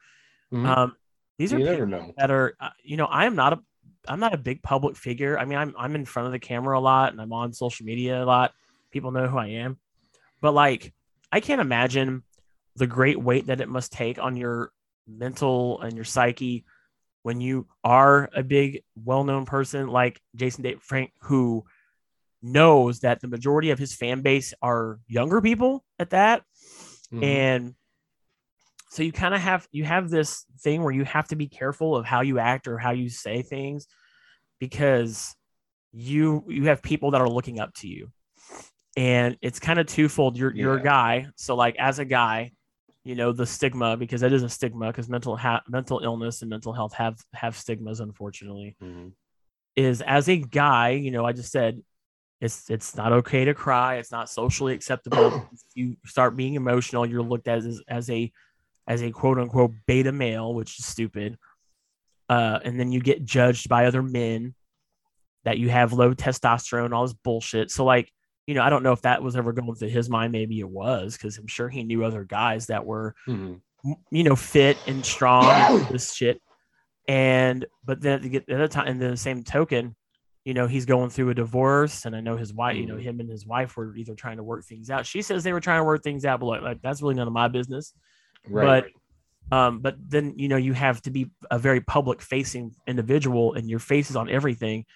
[0.52, 0.66] Mhm.
[0.66, 0.96] Um,
[1.38, 2.12] these are you people know.
[2.16, 3.60] that are uh, you know I am not a
[4.08, 5.38] I'm not a big public figure.
[5.38, 7.86] I mean I'm I'm in front of the camera a lot and I'm on social
[7.86, 8.52] media a lot.
[8.90, 9.78] People know who I am.
[10.40, 10.92] But like
[11.30, 12.22] I can't imagine
[12.76, 14.72] the great weight that it must take on your
[15.06, 16.64] mental and your psyche
[17.22, 21.64] when you are a big well-known person like Jason David Frank who
[22.42, 26.42] knows that the majority of his fan base are younger people at that.
[27.12, 27.22] Mhm.
[27.24, 27.74] and
[28.90, 31.94] so you kind of have you have this thing where you have to be careful
[31.96, 33.87] of how you act or how you say things
[34.59, 35.35] because
[35.92, 38.11] you you have people that are looking up to you.
[38.96, 40.37] And it's kind of twofold.
[40.37, 41.26] You're you're a guy.
[41.37, 42.53] So like as a guy
[43.03, 46.50] you know the stigma because it is a stigma because mental ha- mental illness and
[46.50, 49.12] mental health have have stigmas unfortunately Mhm.
[49.74, 51.81] is as a guy, you know, I just said
[52.40, 53.96] it's it's not okay to cry.
[53.96, 55.48] It's not socially acceptable.
[55.53, 58.33] if you start being emotional, you're looked at as as a
[58.87, 61.38] as a quote unquote beta male, which is stupid.
[62.29, 64.55] Uh, and then you get judged by other men
[65.44, 67.70] that you have low testosterone, all this bullshit.
[67.70, 68.11] So like,
[68.46, 70.33] you know, I don't know if that was ever going through his mind.
[70.33, 73.61] Maybe it was because I'm sure he knew other guys that were Mhm.
[74.11, 76.40] you know, fit and strong and this shit.
[77.09, 79.96] And but then at the other time, and then the same token,
[80.44, 83.03] you know, he's going through a divorce, and I know his wife, you know, Mhm.
[83.03, 85.05] him and his wife were either trying to work things out.
[85.07, 87.26] She says they were trying to work things out, but like, like that's really none
[87.26, 87.94] of my business.
[88.48, 88.85] Right.
[89.50, 93.55] But um, but then you know, you have to be a very public facing individual,
[93.55, 94.87] and your face is on everything,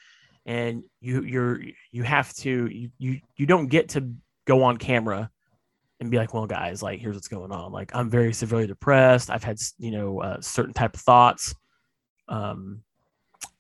[0.47, 4.15] and you you're you have to you you you don't get to
[4.47, 5.31] go on camera
[6.01, 7.71] and be like, well, guys, like, here's what's going on.
[7.73, 9.31] Like, I'm very severely depressed.
[9.31, 11.55] I've had, you know, uh, certain type of thoughts.
[12.29, 12.83] Um,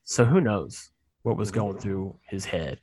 [0.02, 0.90] so who knows
[1.24, 2.78] what was going through his head?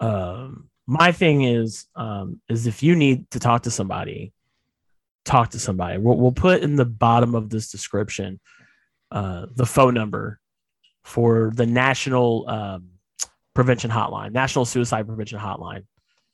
[0.00, 4.32] Um, my thing is, um, is if you need to talk to somebody,
[5.24, 5.98] talk to somebody.
[5.98, 8.40] We'll, we'll put in the bottom of this description
[9.12, 10.40] uh, the phone number
[11.04, 12.88] for the National um,
[13.54, 15.84] Prevention Hotline, National Suicide Prevention Hotline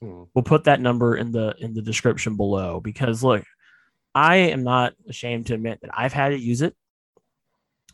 [0.02, 0.28] Mhm.
[0.34, 3.44] we'll put that number in the in the description below because look
[4.14, 6.74] i am not ashamed to admit that i've had to use it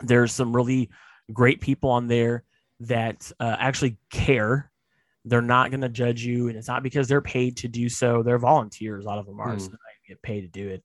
[0.00, 0.88] there's some really
[1.32, 2.42] great people on there
[2.80, 4.70] that uh, actually care
[5.26, 8.22] they're not going to judge you and it's not because they're paid to do so
[8.22, 9.72] they're volunteers a lot of them are so Hmm.
[9.72, 10.82] they get paid to do it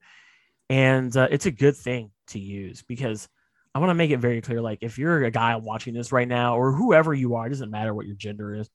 [0.69, 3.29] and uh, it's a good thing to use because
[3.73, 6.27] i want to make it very clear like if you're a guy watching this right
[6.27, 8.69] now or whoever you are it doesn't matter what your gender is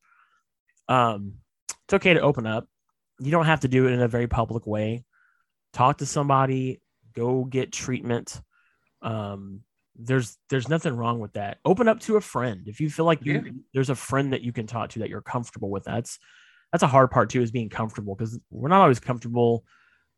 [0.88, 1.34] um
[1.84, 2.68] it's okay to open up.
[3.18, 5.04] You don't have to do it in a very public way.
[5.72, 6.80] Talk to somebody,
[7.16, 8.40] go get treatment.
[9.02, 9.62] Um,
[10.02, 11.58] there's there's nothing wrong with that.
[11.64, 13.50] Open up to a friend if you feel like you Yeah.
[13.74, 15.84] there's a friend that you can talk to that you're comfortable with.
[15.84, 16.18] That's
[16.72, 19.64] that's a hard part too is being comfortable because we're not always comfortable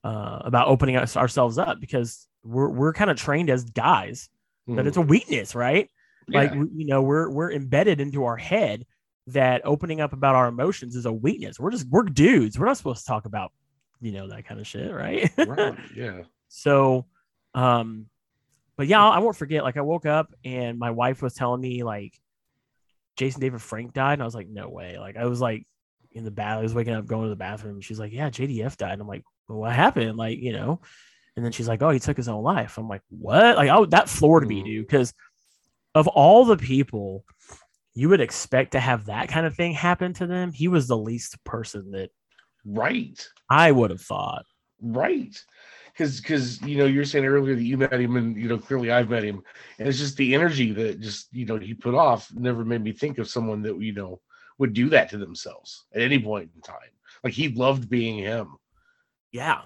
[0.05, 4.29] uh, about opening us, ourselves up because we're we're kind of trained as guys
[4.69, 5.89] that it's a weakness, right?
[6.29, 6.59] like Yeah.
[6.61, 8.87] we- you know we're we're embedded into our head
[9.29, 12.77] that opening up about our emotions is a weakness we're just we're dudes we're not
[12.77, 13.53] supposed to talk about
[14.01, 15.77] you know that kind of shit right right.
[15.97, 16.23] Yeah.
[16.49, 17.07] so
[17.55, 18.07] um
[18.77, 21.83] but yeah i won't forget like i woke up and my wife was telling me
[21.83, 22.19] like
[23.17, 24.99] jason david frank died and i was like no way.
[24.99, 25.67] Like i was like
[26.13, 28.77] in the bath i was waking up going to the bathroom she's like yeah jdf
[28.77, 28.93] died.
[28.93, 30.17] And i'm like well, what happened?
[30.17, 30.81] Like you know?
[31.37, 32.79] And then she's like oh he took his own life.
[32.79, 33.57] I'm like what?
[33.57, 34.65] Like oh that floored me Mhm.
[34.65, 35.13] dude because
[35.95, 37.25] of all the people
[37.95, 40.97] you would expect to have that kind of thing happen to them he was the
[40.97, 42.11] least person that
[42.65, 43.27] Right.
[43.51, 44.45] i would have thought.
[44.81, 45.37] Right.
[45.93, 48.91] Because because you know you're saying earlier that you met him and you know clearly
[48.91, 49.43] I've met him
[49.79, 52.93] and it's just the energy that just you know he put off never made me
[52.93, 54.21] think of someone that you know
[54.59, 56.77] would do that to themselves at any point in time.
[57.25, 58.57] Like he loved being him.
[59.33, 59.63] Yeah.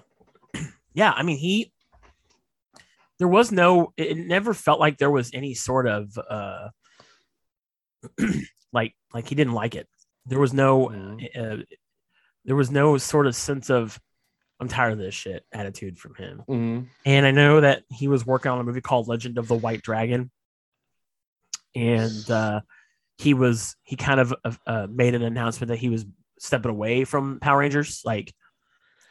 [0.93, 1.11] yeah.
[1.15, 1.71] I mean, he,
[3.19, 6.69] there was no, it never felt like there was any sort of, uh,
[8.73, 9.87] like, like he didn't like it.
[10.25, 11.25] There was no, Mhm.
[11.35, 11.63] uh,
[12.45, 13.99] there was no sort of sense of,
[14.59, 16.41] I'm tired of this shit attitude from him.
[16.49, 16.87] Mhm.
[17.05, 19.83] And I know that he was working on a movie called Legend of the White
[19.83, 20.31] Dragon.
[21.75, 22.61] And, uh,
[23.19, 26.05] he was, he kind of uh, uh, made an announcement that he was
[26.39, 28.33] stepping away from Power Rangers, like,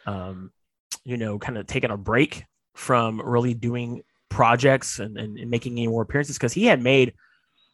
[0.06, 0.52] um,
[1.04, 5.72] you know, kind of taking a break from really doing projects and, and, and making
[5.74, 7.14] any more appearances because he had made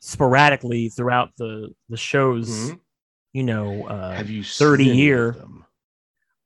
[0.01, 2.81] sporadically throughout the the shows, Mhm.
[3.33, 5.62] you know, uh, Have you 30 seen any of year- them?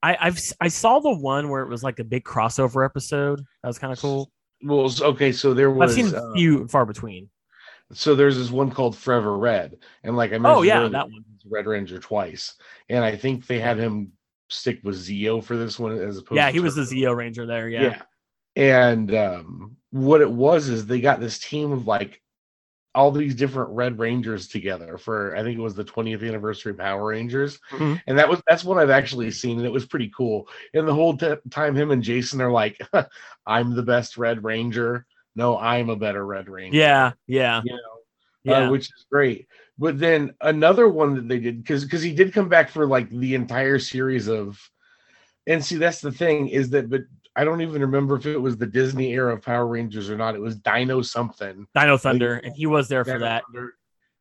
[0.03, 3.39] I I've I saw the one where it was like a big crossover episode.
[3.63, 4.31] That was kind of cool.
[4.63, 7.29] Well, okay, so there I've was seen uh, few and far between.
[7.93, 11.09] so there's this one called Forever Red, and like I mentioned, Oh yeah, earlier, that
[11.09, 11.23] one.
[11.49, 12.55] Red Ranger twice,
[12.89, 14.11] and I think they had him
[14.49, 16.37] stick with Zeo for this one as opposed.
[16.37, 16.81] Yeah, he was the.
[16.81, 17.69] Zeo Ranger there.
[17.69, 17.81] Yeah.
[17.81, 18.01] Yeah.
[18.55, 22.21] And um, what it was is they got this team of like
[22.97, 27.09] all these different Red Rangers together for I think it was the 20th anniversary Power
[27.09, 28.01] Rangers, Mhm.
[28.07, 30.49] and that was that's what I've actually seen, and it was pretty cool.
[30.73, 32.75] And the whole t- time, him and Jason are like,
[33.45, 35.05] "I'm the best Red Ranger."
[35.35, 36.75] No, I'm a better Red Ranger.
[36.75, 37.97] Yeah, yeah, you know,
[38.43, 38.67] yeah.
[38.67, 39.47] uh, which is great.
[39.77, 43.11] But then another one that they did because because he did come back for like
[43.11, 44.59] the entire series of,
[45.45, 47.01] and see that's the thing is that but
[47.37, 50.33] I don't even remember if it was the Disney era of Power Rangers or not.
[50.33, 51.67] It was Dino something.
[51.75, 53.43] Dino Thunder, and he was there for that.
[53.53, 53.75] Thunder.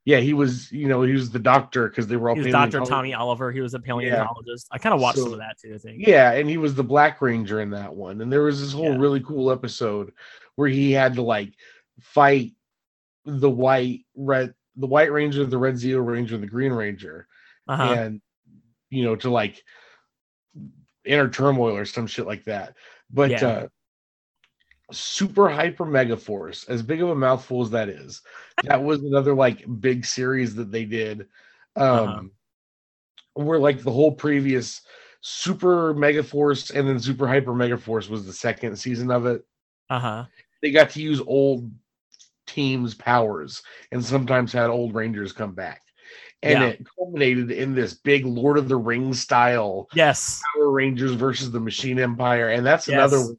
[0.04, 0.70] Yeah, he was.
[0.70, 2.36] You know, he was the doctor because they were all.
[2.36, 2.80] He was Dr.
[2.80, 3.50] Tommy Oliver.
[3.50, 4.68] He was a paleontologist.
[4.70, 5.74] I kind of watched some of that too.
[5.74, 6.06] I think.
[6.06, 8.20] Yeah, and he was the Black Ranger in that one.
[8.20, 8.98] And there was this whole Yeah.
[8.98, 10.12] really cool episode
[10.56, 11.54] where he had to like
[12.00, 12.52] fight
[13.24, 17.26] the white red the white ranger, the red Zeo Ranger, and the Green Ranger.
[17.66, 17.94] Uh-huh.
[17.94, 18.20] and
[18.90, 19.60] you know to like
[21.04, 22.74] inner turmoil or some shit like that
[23.10, 23.46] but Yeah.
[23.46, 23.68] uh
[24.92, 28.22] super hyper mega force as big of a mouthful as that is
[28.62, 31.26] that was another like big series that they did
[31.74, 32.22] um Uh-huh.
[33.34, 34.82] where like the whole previous
[35.20, 39.44] super mega force and then super hyper mega force was the second season of it
[39.90, 40.24] Uh huh.
[40.62, 41.70] they got to use old
[42.46, 45.82] teams' powers and sometimes had old Rangers come back.
[46.42, 46.66] And Yeah.
[46.68, 50.42] it culminated in this big Lord of the Rings style Yes.
[50.54, 52.50] Power Rangers versus the Machine Empire.
[52.50, 53.26] And that's another Yes.
[53.28, 53.38] one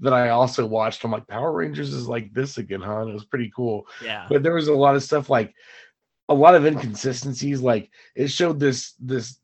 [0.00, 1.02] that I also watched.
[1.04, 3.00] I'm like, Power Rangers is like this again, huh?
[3.00, 3.86] And it was pretty cool.
[4.04, 4.26] Yeah.
[4.28, 5.54] But there was a lot of stuff like
[6.28, 7.60] a lot of inconsistencies.
[7.62, 9.40] Like it showed this this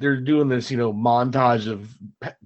[0.00, 1.94] they're doing this, you know, montage of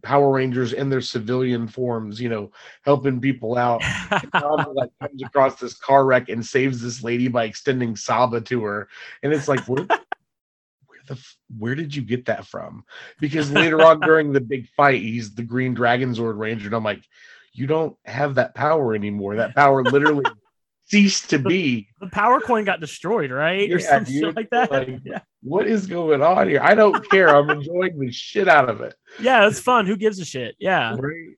[0.02, 2.50] Power Rangers in their civilian forms, you know,
[2.82, 3.80] helping people out.
[4.32, 8.64] Tom like comes across this car wreck and saves this lady by extending Saba to
[8.64, 8.88] her,
[9.22, 12.84] and it's like, where, where the where did you get that from?
[13.20, 16.84] Because later on during the big fight, he's the Green Dragon Zord Ranger, and I'm
[16.84, 17.04] like,
[17.52, 19.36] you don't have that power anymore.
[19.36, 20.24] That power literally
[20.86, 21.86] ceased to be.
[22.00, 23.70] the power coin got destroyed, right?
[23.70, 24.72] Or Yeah, some dude, like that.
[24.72, 25.20] like- yeah.
[25.44, 26.60] What is going on here?
[26.62, 27.28] I don't care.
[27.28, 28.94] I'm enjoying the shit out of it.
[29.20, 29.86] Yeah, it's fun.
[29.86, 30.56] Who gives a shit?
[30.58, 30.96] Yeah.
[30.98, 31.36] Right.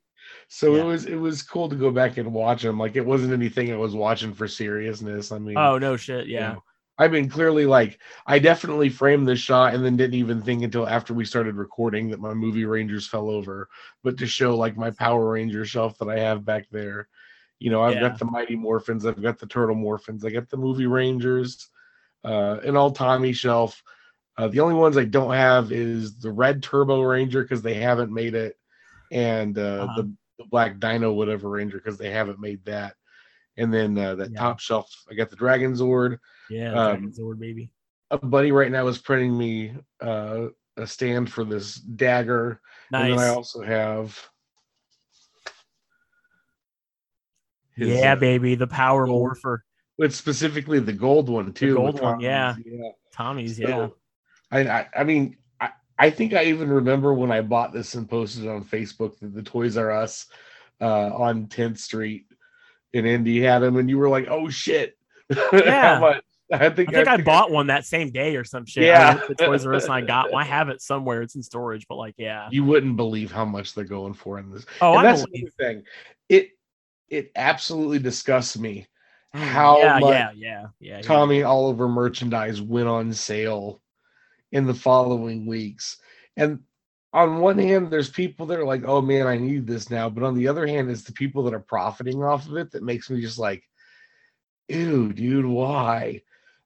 [0.49, 0.83] So Yeah.
[0.83, 2.79] it was it was cool to go back and watch them.
[2.79, 5.33] Like it wasn't anything I was watching for seriousness.
[5.33, 6.27] I mean, Oh no shit.
[6.29, 6.53] you Yeah.
[6.55, 6.63] know,
[6.99, 10.89] I mean, clearly, like I definitely framed this shot and then didn't even think until
[10.89, 13.69] after we started recording that my movie Rangers fell over.
[14.05, 17.09] But to show like my Power Ranger shelf that I have back there,
[17.59, 18.09] you know, I've Yeah.
[18.09, 21.69] got the Mighty Morphins, I've got the Turtle Morphins, I got the movie Rangers,
[22.25, 23.83] uh, an all Tommy shelf.
[24.39, 28.13] Uh, the only ones I don't have is the Red Turbo Ranger because they haven't
[28.13, 28.57] made it,
[29.11, 30.03] and uh, Uh-huh.
[30.03, 32.95] the, the Black Dino whatever Ranger because they haven't made that.
[33.57, 34.39] And then uh, that Yeah.
[34.41, 36.19] top shelf, I got the Dragon Zord
[36.51, 36.73] Yeah.
[36.75, 37.71] Um, Dragon Zord, baby.
[38.11, 42.61] a buddy right now is printing me uh, a stand for this dagger,
[42.93, 44.29] and then I also have.
[47.75, 48.55] his, Yeah, uh, baby.
[48.55, 49.65] The power gold- morpher.
[49.99, 51.69] It's specifically the gold one too.
[51.69, 52.53] with gold one, yeah.
[52.53, 52.91] Tommy's, yeah.
[53.15, 53.57] Tommy's.
[53.57, 53.89] So, Yeah.
[54.51, 58.09] I, I I mean I, I think I even remember when I bought this and
[58.09, 60.27] posted it on Facebook that the Toys R Us
[60.81, 62.27] uh, on 10th Street
[62.93, 64.97] in Indy had them, and you were like, "Oh shit!"
[65.53, 65.99] Yeah.
[66.01, 66.23] Much?
[66.53, 68.85] I think I think I bought one that same day or some shit.
[68.85, 69.15] I Yeah.
[69.15, 70.43] to Toys R Us and I got one.
[70.43, 71.23] I have it somewhere.
[71.23, 72.49] It's in storage, but like, yeah.
[72.51, 74.65] You wouldn't believe how much they're going for in this.
[74.81, 75.47] Oh, and I that's believe.
[75.47, 75.83] the thing.
[76.29, 76.51] It
[77.09, 78.87] it absolutely disgusts me
[79.35, 81.01] Mm, how yeah, much yeah, yeah, yeah.
[81.03, 83.83] Tommy Oliver merchandise went on sale
[84.53, 85.99] in the following weeks.
[86.37, 86.61] And
[87.13, 90.11] on one hand, there's people that are like, oh man, I need this now.
[90.11, 92.83] But on the other hand, it's the people that are profiting off of it that
[92.83, 93.65] makes me just like,
[94.69, 96.23] ew, dude, why?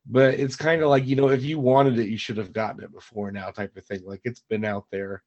[0.07, 2.83] But it's kind of like, you know, if you wanted it, you should have gotten
[2.83, 4.03] it before now, type of thing.
[4.05, 5.23] Like it's been out there.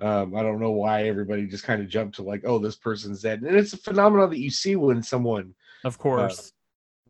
[0.00, 3.22] Um, I don't know why everybody just kind of jumped to like, oh, this person's
[3.22, 3.42] dead.
[3.42, 6.52] And it's a phenomenon that you see when someone Of course.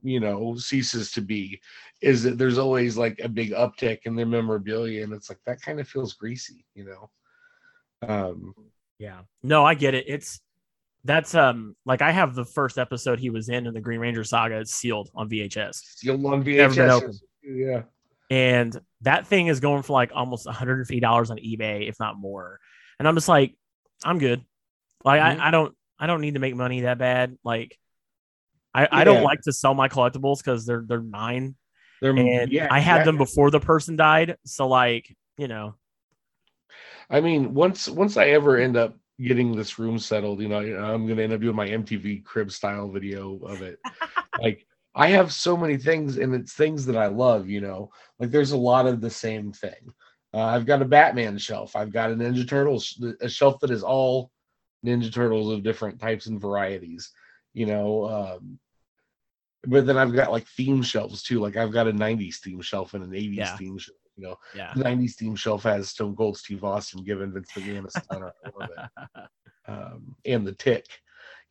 [0.03, 1.61] You know ceases to be
[2.01, 5.61] is that there's always like a big uptick in their memorabilia and it's like that
[5.63, 7.11] kind of feels greasy you know
[8.09, 8.55] um
[8.99, 9.21] Yeah.
[9.43, 10.05] No, I get it.
[10.09, 10.41] It's
[11.05, 14.25] that's um like I have the first episode he was in in the Green Ranger
[14.25, 14.59] saga.
[14.61, 15.75] It's sealed on VHS.
[15.97, 16.91] sealed on Never been VHS.
[16.91, 17.21] opened.
[17.43, 17.83] yeah
[18.31, 22.59] and that thing is going for like almost $150 on eBay, if not more.
[22.99, 23.55] And I'm just like,
[24.05, 24.43] I'm good.
[25.05, 25.41] Like Mhm.
[25.41, 27.37] I, I don't I don't need to make money that bad.
[27.45, 27.77] Like
[28.75, 31.57] I, I don't like to sell my collectibles because they're they're mine.
[32.01, 34.37] they're And yeah I had them before the person died.
[34.47, 35.75] So like, you know,
[37.11, 40.41] i mean once once i ever end up getting this room settled.
[40.41, 43.79] You know, I'm gonna end up doing my MTV crib style video of it.
[44.41, 47.49] like I have so many things, and it's things that I love.
[47.49, 49.93] You know, like there's a lot of the same thing.
[50.35, 51.77] Uh, I've got a Batman shelf.
[51.77, 54.31] I've got a Ninja Turtles a shelf that is all
[54.85, 57.11] Ninja Turtles of different types and varieties.
[57.55, 58.59] You know, um,
[59.65, 61.41] but then I've got like theme shelves too.
[61.41, 63.57] Like I've got a '90s theme shelf and an '80s Yeah.
[63.57, 63.99] theme shelf.
[64.17, 64.73] You know, Yeah.
[64.75, 68.33] the '90s theme shelf has Stone Cold Steve Austin giving Vince McMahon a stunner.
[68.45, 69.29] I love it.
[69.69, 70.87] Um, and the Tick.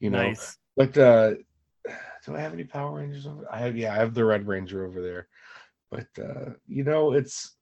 [0.01, 0.57] You know, nice.
[0.75, 1.35] but uh
[2.25, 3.47] do I have any Power Rangers over?
[3.49, 5.27] I have yeah, I have the Red Ranger over there.
[5.89, 7.55] But uh, you know, it's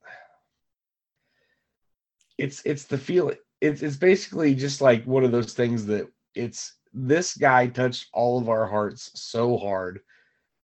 [2.38, 3.36] it's it's the feeling.
[3.60, 8.38] It's it's basically just like one of those things that it's this guy touched all
[8.40, 10.00] of our hearts so hard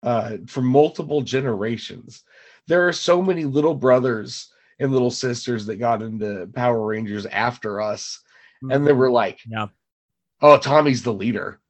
[0.02, 2.22] uh for multiple generations.
[2.66, 7.80] There are so many little brothers and little sisters that got into Power Rangers after
[7.80, 8.20] us,
[8.70, 9.66] and they were like, Yeah.
[10.40, 11.60] oh, Tommy's the leader.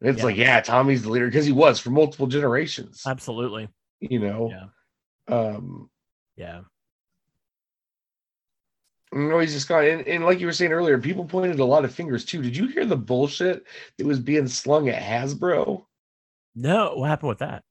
[0.00, 0.24] And it's Yeah.
[0.24, 3.02] like, yeah, Tommy's the leader because he was for multiple generations.
[3.06, 3.68] Absolutely.
[4.00, 5.36] You know, Yeah.
[5.36, 5.90] um,
[6.36, 6.62] Yeah.
[9.12, 11.84] Know, he's just got and, and like you were saying earlier, people pointed a lot
[11.84, 12.42] of fingers too.
[12.42, 13.64] Did you hear the bullshit
[13.98, 15.84] that was being slung at Hasbro?
[16.54, 17.62] No, what happened with that?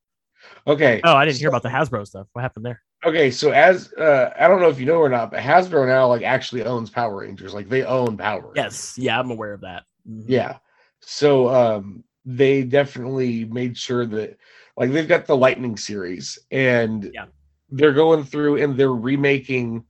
[0.65, 2.27] Okay, Oh, I didn't hear about the Hasbro stuff.
[2.33, 2.81] What happened there?
[3.05, 3.29] okay.
[3.31, 6.21] So as uh, I don't know if you know or not, but Hasbro now like
[6.23, 7.53] actually owns Power Rangers.
[7.53, 8.41] Like they own Power.
[8.53, 8.53] Rangers.
[8.55, 8.97] Yes.
[8.97, 9.83] Yeah, I'm aware of that.
[10.09, 10.23] Mhm.
[10.27, 10.57] Yeah.
[11.01, 14.37] So um they definitely made sure that
[14.77, 17.25] like they've got the lightning series and Yeah.
[17.69, 19.83] they're going through and they're remaking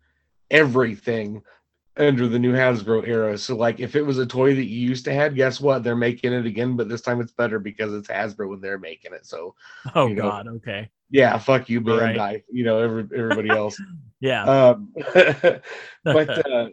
[0.51, 1.41] everything
[1.97, 3.37] under the new Hasbro era.
[3.37, 5.83] So like if it was a toy that you used to have, guess what?
[5.83, 9.13] They're making it again, but this time it's better because it's Hasbro when they're making
[9.13, 9.25] it.
[9.25, 9.55] So
[9.95, 10.47] Oh You know, God.
[10.47, 10.89] Okay.
[11.09, 12.15] yeah, fuck you, Right.
[12.15, 12.43] Bandai.
[12.51, 13.79] You know, every, everybody else.
[14.21, 14.43] Yeah.
[14.43, 14.93] um
[16.03, 16.67] but uh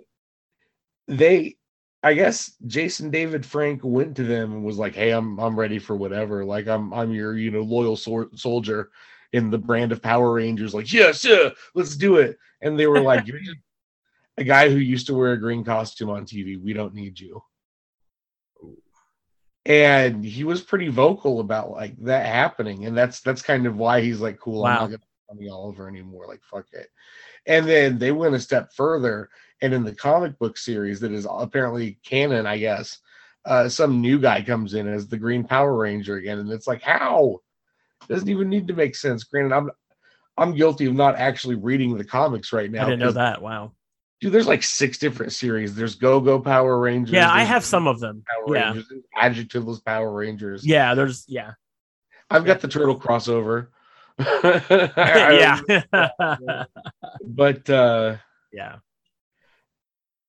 [1.08, 1.56] they
[2.02, 5.78] i guess jason david frank went to them and was like hey i'm i'm ready
[5.78, 8.90] for whatever like i'm i'm your you know loyal sor- soldier
[9.32, 13.00] in the brand of power rangers like yes yeah let's do it and they were
[13.00, 13.58] like you're just
[14.38, 17.42] a guy who used to wear a green costume on tv we don't need you.
[19.64, 22.86] And he was pretty vocal about like that happening.
[22.86, 25.88] And that's that's kind of why he's like cool i'm not gonna be Tommy oliver
[25.88, 26.26] anymore.
[26.28, 26.88] Like fuck it.
[27.46, 29.28] And then they went a step further.
[29.62, 32.98] And in the comic book series that is apparently canon i guess
[33.46, 36.38] uh some new guy comes in as the green power ranger again.
[36.38, 37.40] And it's like how?
[38.08, 39.24] Doesn't even need to make sense.
[39.24, 39.70] Granted i'm
[40.38, 43.42] i'm guilty of not actually reading the comics right now I didn't know that.
[43.42, 43.72] Wow.
[44.20, 48.00] Dude there's like six different series there's go-go power rangers Yeah, I have some of
[48.00, 48.22] them.
[48.26, 48.72] power Yeah.
[48.72, 50.94] rangers adjectiveless power rangers Yeah.
[50.94, 51.52] There's yeah.
[52.30, 53.68] i've got the turtle crossover
[54.18, 55.60] yeah.
[57.24, 58.16] but uh
[58.52, 58.76] yeah.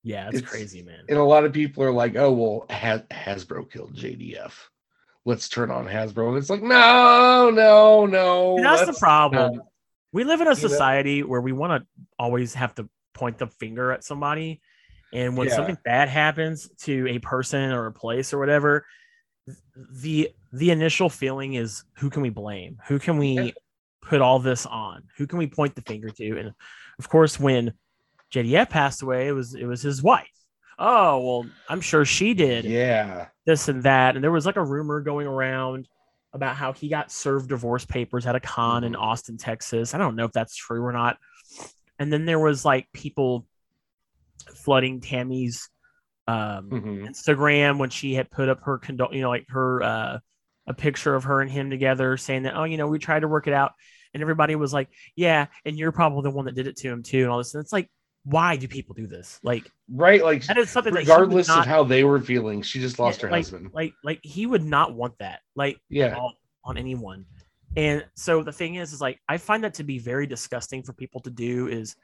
[0.03, 0.27] Yeah.
[0.27, 1.05] It's, It's- crazy, man.
[1.09, 4.53] and a lot of people are like, "Oh, well, Has- Hasbro killed JDF.
[5.25, 8.57] Let's turn on Hasbro." And it's like, no, no, no.
[8.57, 9.55] See, that's the problem.
[9.55, 9.65] not."
[10.13, 10.53] we live in a know?
[10.55, 11.87] society where we want to
[12.19, 14.61] always have to point the finger at somebody
[15.13, 15.55] and when Yeah.
[15.55, 18.85] something bad happens to a person or a place or whatever
[20.01, 23.51] the the initial feeling is who can we blame who can we Yeah.
[24.01, 26.53] put all this on who can we point the finger to and
[26.99, 27.73] of course when
[28.33, 30.27] jdf passed away it was it was his wife
[30.79, 34.15] oh well i'm sure she did Yeah, this and that.
[34.15, 35.87] And there was like a rumor going around
[36.33, 38.99] about how he got served divorce papers at a con in Mhm.
[39.01, 39.93] Austin, Texas.
[39.93, 41.17] I don't know if that's true or not.
[41.99, 43.45] And then there was like people
[44.55, 45.69] flooding Tammy's
[46.27, 47.07] um, Mhm.
[47.07, 50.19] Instagram when she had put up her condol, you know, like her uh,
[50.67, 53.27] a picture of her and him together, saying that, oh, you know, we tried to
[53.29, 53.71] work it out,
[54.13, 57.01] and everybody was like, yeah, and you're probably the one that did it to him
[57.01, 57.53] too, and all this.
[57.55, 57.89] And it's like,
[58.25, 59.39] why do people do this?
[59.41, 60.21] Like right.
[60.21, 63.19] Like, that is something that regardless not- of how they were feeling, she just lost
[63.21, 63.69] yeah, her like, husband.
[63.73, 65.39] Like, like he would not want that.
[65.55, 66.19] Like, Yeah.
[66.65, 67.25] on anyone.
[67.75, 70.93] And so the thing is, is like I find that to be very disgusting for
[70.93, 71.67] people to do.
[71.67, 71.95] Is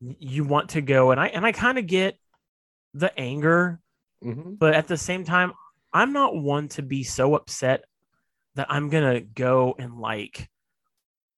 [0.00, 2.18] you want to go, and I and I kind of get
[2.94, 3.80] the anger,
[4.22, 4.58] Mhm.
[4.58, 5.52] but at the same time,
[5.92, 7.84] I'm not one to be so upset
[8.54, 10.48] that I'm gonna go and like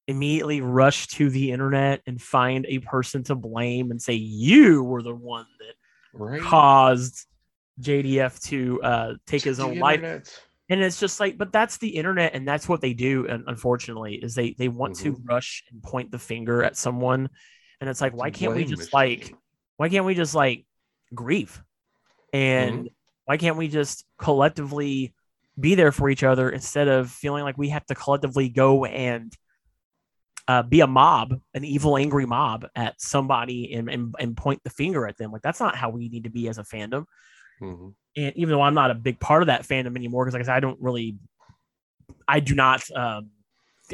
[0.06, 5.02] immediately rush to the internet and find a person to blame and say you were
[5.02, 5.74] the one that
[6.14, 6.40] Right.
[6.42, 7.26] caused
[7.80, 9.96] JDF to uh, take his The own life.
[9.96, 10.47] internet.
[10.70, 13.26] And it's just like, but that's the internet, and that's what they do.
[13.26, 17.30] And unfortunately, is they they want to rush and point the finger at someone,
[17.80, 19.34] and it's like, why can't we just like,
[19.78, 20.66] why can't we just like
[21.14, 21.62] grieve,
[22.34, 22.90] and
[23.24, 25.14] why can't we just collectively
[25.58, 29.32] be there for each other instead of feeling like we have to collectively go and
[30.48, 34.70] uh, be a mob, an evil, angry mob at somebody and, and and point the
[34.70, 35.32] finger at them?
[35.32, 37.06] Like that's not how we need to be as a fandom.
[37.60, 37.94] Mhm.
[38.16, 40.46] and even though I'm not a big part of that fandom anymore, because like I
[40.46, 41.16] said, I don't really,
[42.26, 43.30] I do not, um,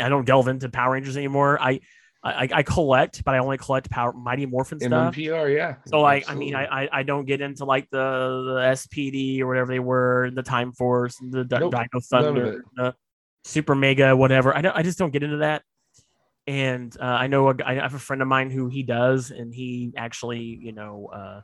[0.01, 1.61] I don't delve into Power Rangers anymore.
[1.61, 1.81] I,
[2.23, 5.15] I, I collect, but I only collect Power Mighty Morphin stuff.
[5.15, 5.75] MMPR, yeah.
[5.87, 9.47] So like, I mean, I, I I don't get into like the the SPD or
[9.47, 12.95] whatever they were, the Time Force, and the Nope, Dino Thunder, the
[13.45, 14.57] Super Mega, whatever.
[14.57, 15.62] I don't, I just don't get into that.
[16.47, 19.55] And uh, I know a, I have a friend of mine who he does, and
[19.55, 21.41] he actually, you know, uh,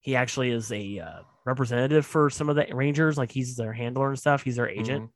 [0.00, 3.18] he actually is a uh, representative for some of the Rangers.
[3.18, 4.42] Like he's their handler and stuff.
[4.42, 5.10] He's their agent Mhm.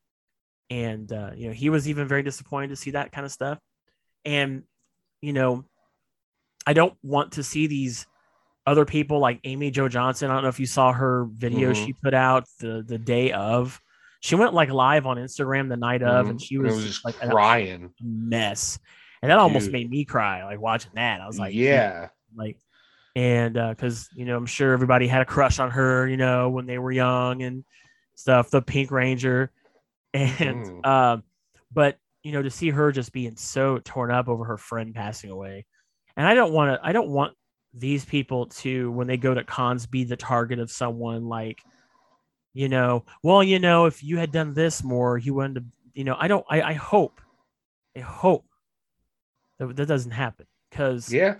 [0.70, 3.59] and uh, you know he was even very disappointed to see that kind of stuff
[4.24, 4.62] and
[5.20, 5.62] you know
[6.66, 8.07] i don't want to see these
[8.66, 11.85] other people like amy jo johnson i don't know if you saw her video Mhm.
[11.85, 13.78] she put out the the day of
[14.20, 16.43] she went like live on instagram the night of and Mhm.
[16.45, 17.93] she was, it was just like a crying.
[18.03, 18.78] mess
[19.20, 19.72] and that almost Dude.
[19.74, 22.09] made me cry like watching that i was like yeah.
[22.35, 22.57] like
[23.17, 26.51] and uh because you know i'm sure everybody had a crush on her you know
[26.51, 27.65] when they were young and
[28.15, 29.51] stuff the pink ranger
[30.15, 30.87] and Mhm.
[30.87, 31.23] um
[31.73, 35.31] but you know to see her just being so torn up over her friend passing
[35.31, 35.65] away
[36.17, 37.35] and i don't want to i don't want
[37.73, 41.61] these people to when they go to cons be the target of someone like
[42.53, 46.05] you know well you know if you had done this more you wouldn't have you
[46.05, 47.21] know i don't i, I hope
[47.97, 48.45] i hope
[49.59, 51.37] that that doesn't happen because Yeah.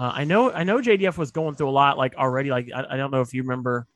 [0.00, 2.50] Uh, I know I know JDF was going through a lot like already.
[2.50, 3.86] Like I, I don't know if you remember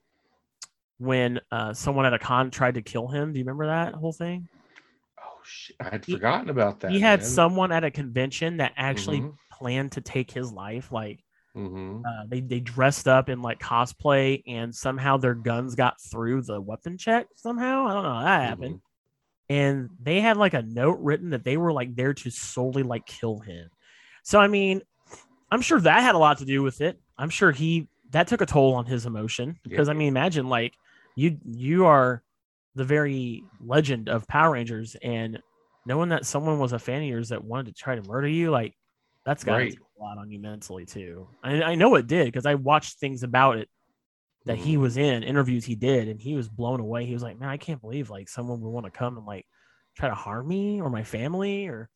[0.99, 3.33] when uh, someone at a con tried to kill him.
[3.33, 4.49] Do you remember that whole thing?
[5.19, 5.77] Oh shit.
[5.81, 6.91] I had He- forgotten about that.
[6.91, 7.29] he had man.
[7.29, 9.35] someone at a convention that actually Mhm.
[9.53, 10.93] planned to take his life.
[10.93, 11.21] Like
[11.57, 12.03] Mhm.
[12.07, 16.61] uh, they they dressed up in like cosplay and somehow their guns got through the
[16.61, 17.87] weapon check somehow.
[17.87, 18.75] I don't know how that happened.
[18.77, 18.81] Mhm.
[19.49, 23.05] and they had like a note written that they were like there to solely like
[23.07, 23.69] kill him.
[24.23, 24.83] So I mean,
[25.51, 27.01] I'm sure that had a lot to do with it.
[27.19, 30.75] I'm sure he that took a toll on his emotion because I mean, imagine like
[31.17, 32.23] you you are
[32.75, 35.41] the very legend of Power Rangers and
[35.87, 38.51] knowing that someone was a fan of yours that wanted to try to murder you,
[38.51, 38.75] like
[39.25, 39.75] that's got Right.
[39.99, 41.29] a lot on you mentally too.
[41.43, 43.69] I, I know it did because I watched things about it
[44.47, 44.81] that he Mhm.
[44.81, 47.57] was in interviews he did and he was blown away he was like man i
[47.59, 49.47] can't believe like someone would want to come and like
[49.97, 51.91] try to harm me or my family or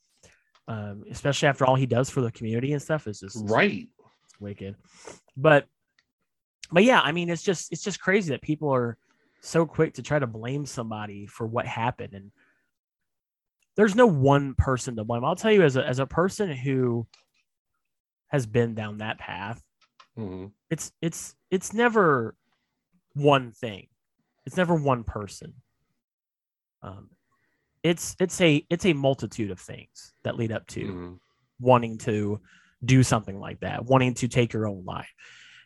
[0.68, 3.88] um, especially after all he does for the community and stuff is just it's Right.
[4.40, 4.76] wicked.
[5.36, 5.66] But
[6.72, 8.96] but yeah i mean it's just it's just crazy that people are
[9.42, 12.14] so quick to try to blame somebody for what happened.
[12.14, 12.32] And
[13.76, 15.24] there's no one person to blame.
[15.24, 17.06] I'll tell you as a as a person who
[18.28, 19.62] has been down that path
[20.16, 20.52] Mhm.
[20.70, 22.34] it's it's it's never
[23.14, 23.88] one thing.
[24.46, 25.54] It's never one person.
[26.82, 27.10] Um
[27.84, 31.18] it's it's a it's a multitude of things that lead up to Mhm.
[31.60, 32.40] wanting to
[32.84, 35.08] do something like that wanting to take your own life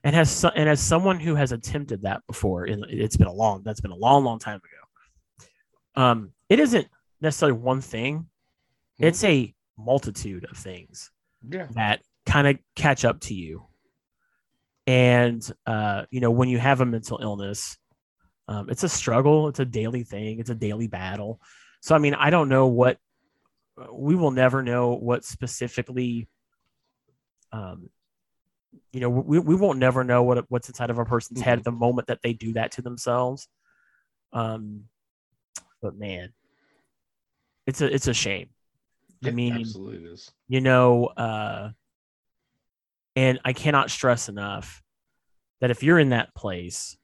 [0.05, 3.63] and has so, and as someone who has attempted that before it's been a long
[3.65, 6.87] that's been a long long time ago um it isn't
[7.21, 8.27] necessarily one thing
[8.99, 11.11] it's a multitude of things
[11.49, 11.69] Yeah.
[11.71, 13.67] that kind of catch up to you.
[14.87, 17.77] And uh, you know, when you have a mental illness,
[18.49, 19.49] um, it's a struggle.
[19.49, 20.41] It's a daily thing.
[20.41, 21.41] It's a daily battle.
[21.81, 22.99] So I mean, I don't know what
[23.93, 26.29] we will never know what specifically.
[27.53, 27.91] Um,
[28.93, 31.73] you know, we, we won't never know what what's inside of a person's head the
[31.73, 33.49] moment that they do that to themselves.
[34.33, 34.85] Um,
[35.81, 36.33] but man,
[37.67, 38.49] it's a it's a shame.
[39.25, 40.31] I mean, absolutely is.
[40.49, 41.71] you know uh
[43.17, 44.81] and i cannot stress enough
[45.61, 46.97] that if you're in that place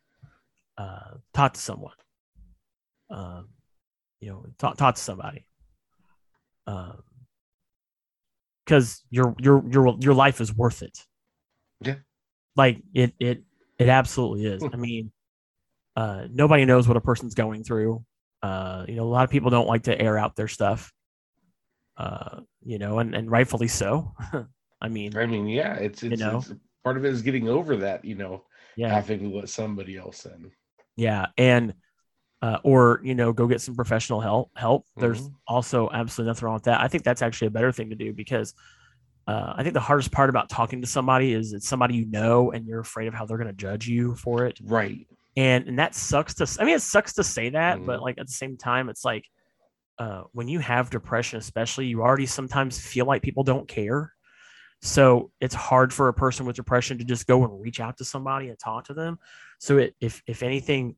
[0.78, 1.96] uh talk to someone
[3.10, 3.48] um
[4.24, 5.44] you know talk, talk to somebody.
[6.66, 7.02] Um
[8.64, 10.98] because your your your your life is worth it.
[11.82, 11.96] Yeah.
[12.56, 13.42] like it it
[13.78, 14.64] it absolutely is.
[14.64, 15.12] I mean
[15.96, 18.02] uh nobody knows what a person's going through.
[18.42, 20.90] Uh you know a lot of people don't like to air out their stuff.
[21.98, 24.14] Uh you know and and rightfully so.
[24.80, 26.38] I mean I mean, yeah, it's it's, know?
[26.38, 26.52] it's
[26.82, 28.44] part of it is getting over that, you know,
[28.76, 28.88] yeah.
[28.88, 30.50] having to let somebody else in.
[30.96, 31.74] yeah and
[32.44, 35.34] uh, or you know go get some professional help help there's Mhm.
[35.54, 38.12] also absolutely nothing wrong with that i think that's actually a better thing to do
[38.12, 38.48] because
[39.32, 42.52] uh, i think the hardest part about talking to somebody is it's somebody you know
[42.52, 45.06] and you're afraid of how they're going to judge you for it Right.
[45.36, 48.02] and and that sucks to i mean it sucks to say that but Mhm.
[48.06, 49.24] like at the same time it's like
[49.98, 54.12] uh, when you have depression especially you already sometimes feel like people don't care
[54.82, 58.04] so it's hard for a person with depression to just go and reach out to
[58.04, 59.18] somebody and talk to them
[59.60, 60.96] so it, if if anything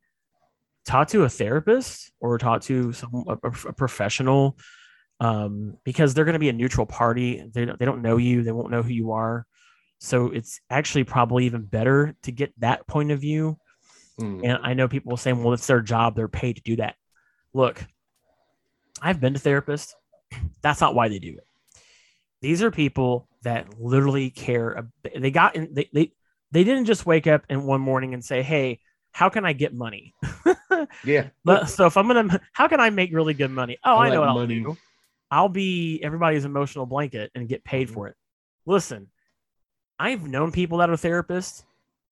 [0.86, 4.56] talk to a therapist or talk to some a, a professional
[5.20, 8.42] um, because they're going to be a neutral party they don't, they don't know you
[8.42, 9.46] they won't know who you are
[9.98, 13.58] so it's actually probably even better to get that point of view
[14.20, 14.40] Mm.
[14.44, 16.16] And I know people will say, well, it's their job.
[16.16, 16.96] They're paid to do that.
[17.52, 17.84] Look,
[19.00, 19.92] I've been to therapists.
[20.62, 21.44] That's not why they do it.
[22.40, 24.88] These are people that literally care.
[25.14, 26.12] They got in, they, they,
[26.52, 28.80] they didn't just wake up in one morning and say, Hey,
[29.12, 30.14] how can I get money?
[31.04, 31.28] yeah.
[31.44, 33.78] But so if I'm gonna, how can I make really good money?
[33.84, 34.58] Oh, I, I know like what money.
[34.64, 34.78] I'll do.
[35.30, 37.92] I'll be everybody's emotional blanket and get paid Mhm.
[37.94, 38.16] for it.
[38.66, 39.08] Listen,
[39.98, 41.64] I've known people that are therapists.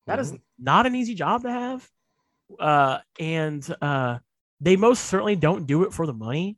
[0.07, 0.41] That is Mhm.
[0.59, 1.89] not an easy job to have,
[2.59, 4.19] uh, and uh,
[4.61, 6.57] they most certainly don't do it for the money.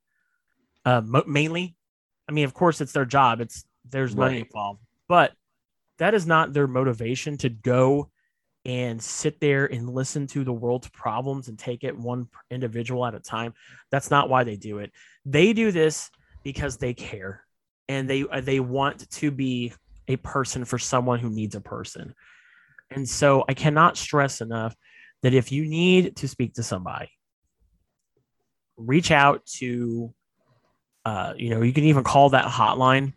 [0.85, 1.75] Uh, mo- mainly,
[2.27, 3.41] I mean, of course, it's their job.
[3.41, 4.45] It's there's money Right.
[4.45, 5.33] involved, but
[5.97, 8.09] that is not their motivation to go
[8.67, 13.15] and sit there and listen to the world's problems and take it one individual at
[13.15, 13.53] a time.
[13.91, 14.91] That's not why they do it.
[15.25, 16.11] They do this
[16.43, 17.43] because they care
[17.87, 19.73] and they uh, they want to be
[20.09, 22.13] a person for someone who needs a person.
[22.91, 24.75] And so I cannot stress enough
[25.23, 27.09] that if you need to speak to somebody,
[28.75, 30.13] reach out to
[31.05, 33.13] uh, you know, you can even call that hotline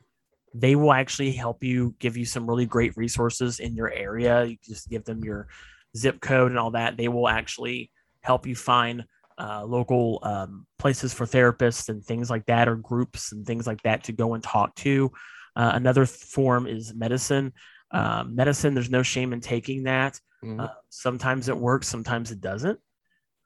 [0.54, 4.44] they will actually help you give you some really great resources in your area.
[4.44, 5.48] You just give them your
[5.96, 6.96] zip code and all that.
[6.96, 7.90] They will actually
[8.20, 9.04] help you find
[9.38, 13.80] uh, local um, places for therapists and things like that or groups and things like
[13.82, 15.10] that to go and talk to.
[15.56, 17.52] Uh, another form is medicine.
[17.92, 20.18] Um, medicine there's no shame in taking that.
[20.44, 20.58] Mhm.
[20.58, 22.80] uh, sometimes it works sometimes it doesn't.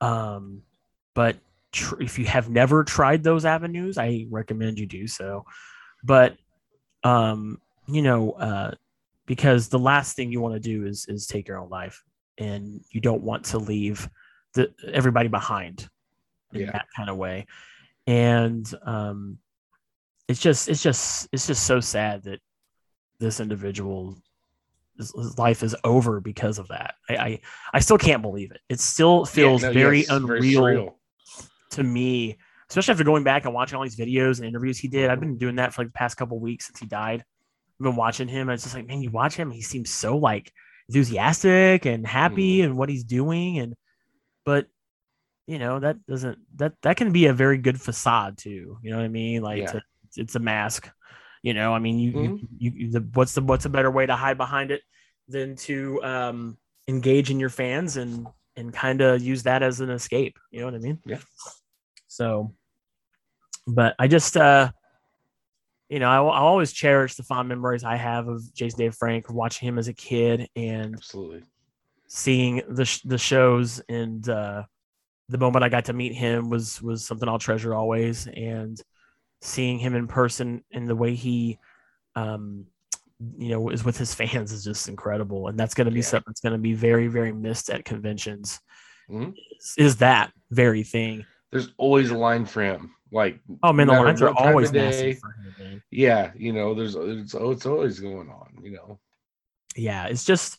[0.01, 0.63] Um,
[1.15, 1.37] but
[1.73, 5.45] tr- if you have never tried those avenues i recommend you do so.
[6.05, 6.37] But
[7.05, 8.73] um, you know, uh,
[9.27, 12.03] because the last thing you want to do is is take your own life,
[12.39, 14.09] and you don't want to leave
[14.55, 15.89] the everybody behind
[16.53, 16.73] in Yeah.
[16.73, 17.47] that kind of way.
[18.07, 19.39] And um,
[20.29, 22.41] it's just it's just it's just so sad that
[23.19, 24.17] this individual
[24.97, 26.95] his, life is over because of that.
[27.09, 27.41] I, I
[27.75, 28.61] I still can't believe it.
[28.69, 30.95] It still feels Yeah, no, very yes, unreal surreal.
[31.71, 32.37] to me,
[32.69, 35.11] especially after going back and watching all these videos and interviews he did.
[35.11, 37.25] I've been doing that for like the past couple weeks since he died.
[37.81, 38.49] I've been watching him.
[38.49, 40.53] And it's just like, man, you watch him, he seems so like
[40.89, 43.59] enthusiastic and happy and what he's doing.
[43.59, 43.75] And
[44.45, 44.67] but
[45.47, 48.79] you know, that doesn't that that can be a very good facade too.
[48.83, 49.43] You know what I mean?
[49.43, 49.73] Like Yeah.
[49.73, 49.83] to,
[50.17, 50.91] it's a mask.
[51.43, 52.49] You know, I mean, you, Mhm.
[52.59, 54.81] you, you, the, what's the, what's a better way to hide behind it
[55.29, 56.57] than to um,
[56.89, 60.39] engage in your fans and, and kind of use that as an escape.
[60.51, 61.01] You know what I mean?
[61.05, 61.19] Yeah.
[62.15, 62.55] So,
[63.67, 64.71] but I just, uh,
[65.89, 69.29] you know, I, will always cherish the fond memories I have of Jason Dave Frank,
[69.33, 71.43] watching him as a kid and Absolutely.
[72.07, 74.63] seeing the sh- the shows and uh,
[75.29, 78.29] the moment I got to meet him was was something I'll treasure always.
[78.29, 78.81] And
[79.41, 81.59] seeing him in person and the way he,
[82.15, 82.67] um,
[83.37, 85.49] you know, is with his fans is just incredible.
[85.49, 86.05] And that's going to be Yeah.
[86.07, 88.61] something that's going to be very very missed at conventions.
[89.11, 89.35] Mhm.
[89.59, 91.27] Is, is that very thing?
[91.55, 92.97] There's always a line for him.
[93.13, 94.71] Like, Oh man, the No matter lines are what time of always
[95.21, 95.83] for him.
[95.93, 98.59] Yeah, you know, there's it's, oh, it's always going on.
[98.61, 98.99] You know.
[99.77, 100.59] yeah it's just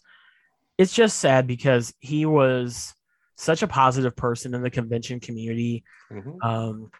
[0.77, 2.93] it's just sad because he was
[3.35, 6.37] such a positive person in the convention community Mhm.
[6.41, 6.91] um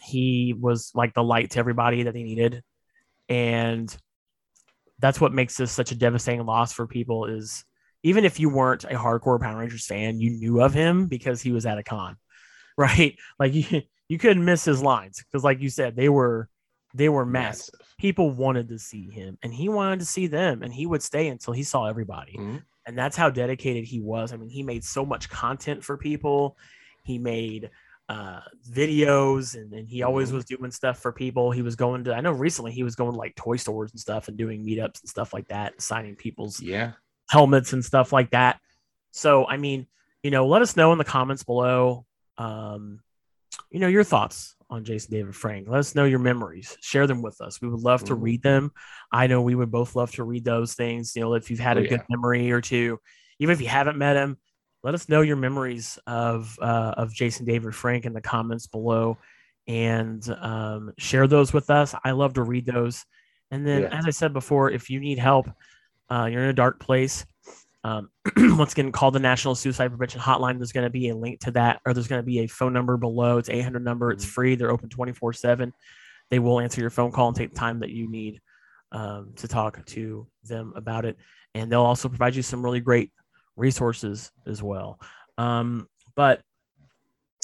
[0.00, 2.62] he was like the light to everybody that they needed
[3.28, 3.96] and
[4.98, 7.64] that's what makes this such a devastating loss for people is
[8.02, 11.52] even if you weren't a hardcore power rangers fan you knew of him because he
[11.52, 12.16] was at a con
[12.86, 16.48] right like you you couldn't miss his lines because like you said they were
[16.94, 20.72] they were massive people wanted to see him and he wanted to see them and
[20.72, 22.62] he would stay until he saw everybody Mhm.
[22.86, 26.56] and that's how dedicated he was i mean he made so much content for people
[27.02, 27.70] he made
[28.08, 30.34] uh videos and, and he always Mhm.
[30.34, 33.12] was doing stuff for people he was going to i know recently he was going
[33.12, 36.60] to like toy stores and stuff and doing meetups and stuff like that signing people's
[36.60, 36.92] Yeah.
[37.30, 38.58] helmets and stuff like that.
[39.10, 39.86] So, I mean,
[40.22, 42.06] you know, let us know in the comments below,
[42.38, 43.00] um,
[43.70, 45.68] you know, your thoughts on Jason David Frank.
[45.68, 46.76] Let us know your memories.
[46.80, 47.60] Share them with us.
[47.60, 48.22] We would love to Mhm.
[48.22, 48.72] read them.
[49.12, 51.14] I know we would both love to read those things.
[51.16, 52.98] You know, if you've had Oh, a good memory or two,
[53.38, 54.36] even if you haven't met him,
[54.82, 59.18] let us know your memories of uh, of Jason David Frank in the comments below,
[59.66, 61.94] and um, share those with us.
[62.04, 63.04] I love to read those.
[63.50, 63.98] And then, Yeah.
[63.98, 65.48] as I said before, if you need help,
[66.10, 67.24] uh, you're in a dark place.
[67.88, 68.10] Um,
[68.58, 70.58] once again, call the National Suicide Prevention Hotline.
[70.58, 72.72] There's going to be a link to that, or there's going to be a phone
[72.72, 73.38] number below.
[73.38, 74.10] It's 800 number.
[74.10, 74.28] It's Mhm.
[74.30, 74.54] free.
[74.56, 75.72] They're open 24 seven.
[76.30, 78.40] They will answer your phone call and take the time that you need
[78.92, 81.18] um, to talk to them about it,
[81.54, 83.12] and they'll also provide you some really great
[83.56, 84.98] resources as well.
[85.36, 86.40] Um, but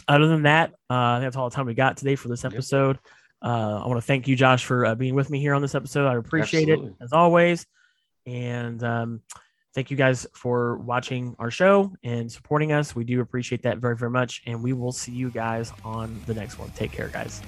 [0.08, 2.52] other than that, uh, that's all the time we got today for this Yep.
[2.54, 2.98] episode.
[3.42, 5.74] Uh, I want to thank you, Josh, for uh, being with me here on this
[5.74, 6.06] episode.
[6.06, 6.90] I appreciate Absolutely.
[6.92, 7.66] it as always.
[8.26, 9.20] And um,
[9.74, 12.94] thank you guys for watching our show and supporting us.
[12.94, 14.42] We do appreciate that very, very much.
[14.46, 16.70] And we will see you guys on the next one.
[16.70, 17.42] Take care, guys.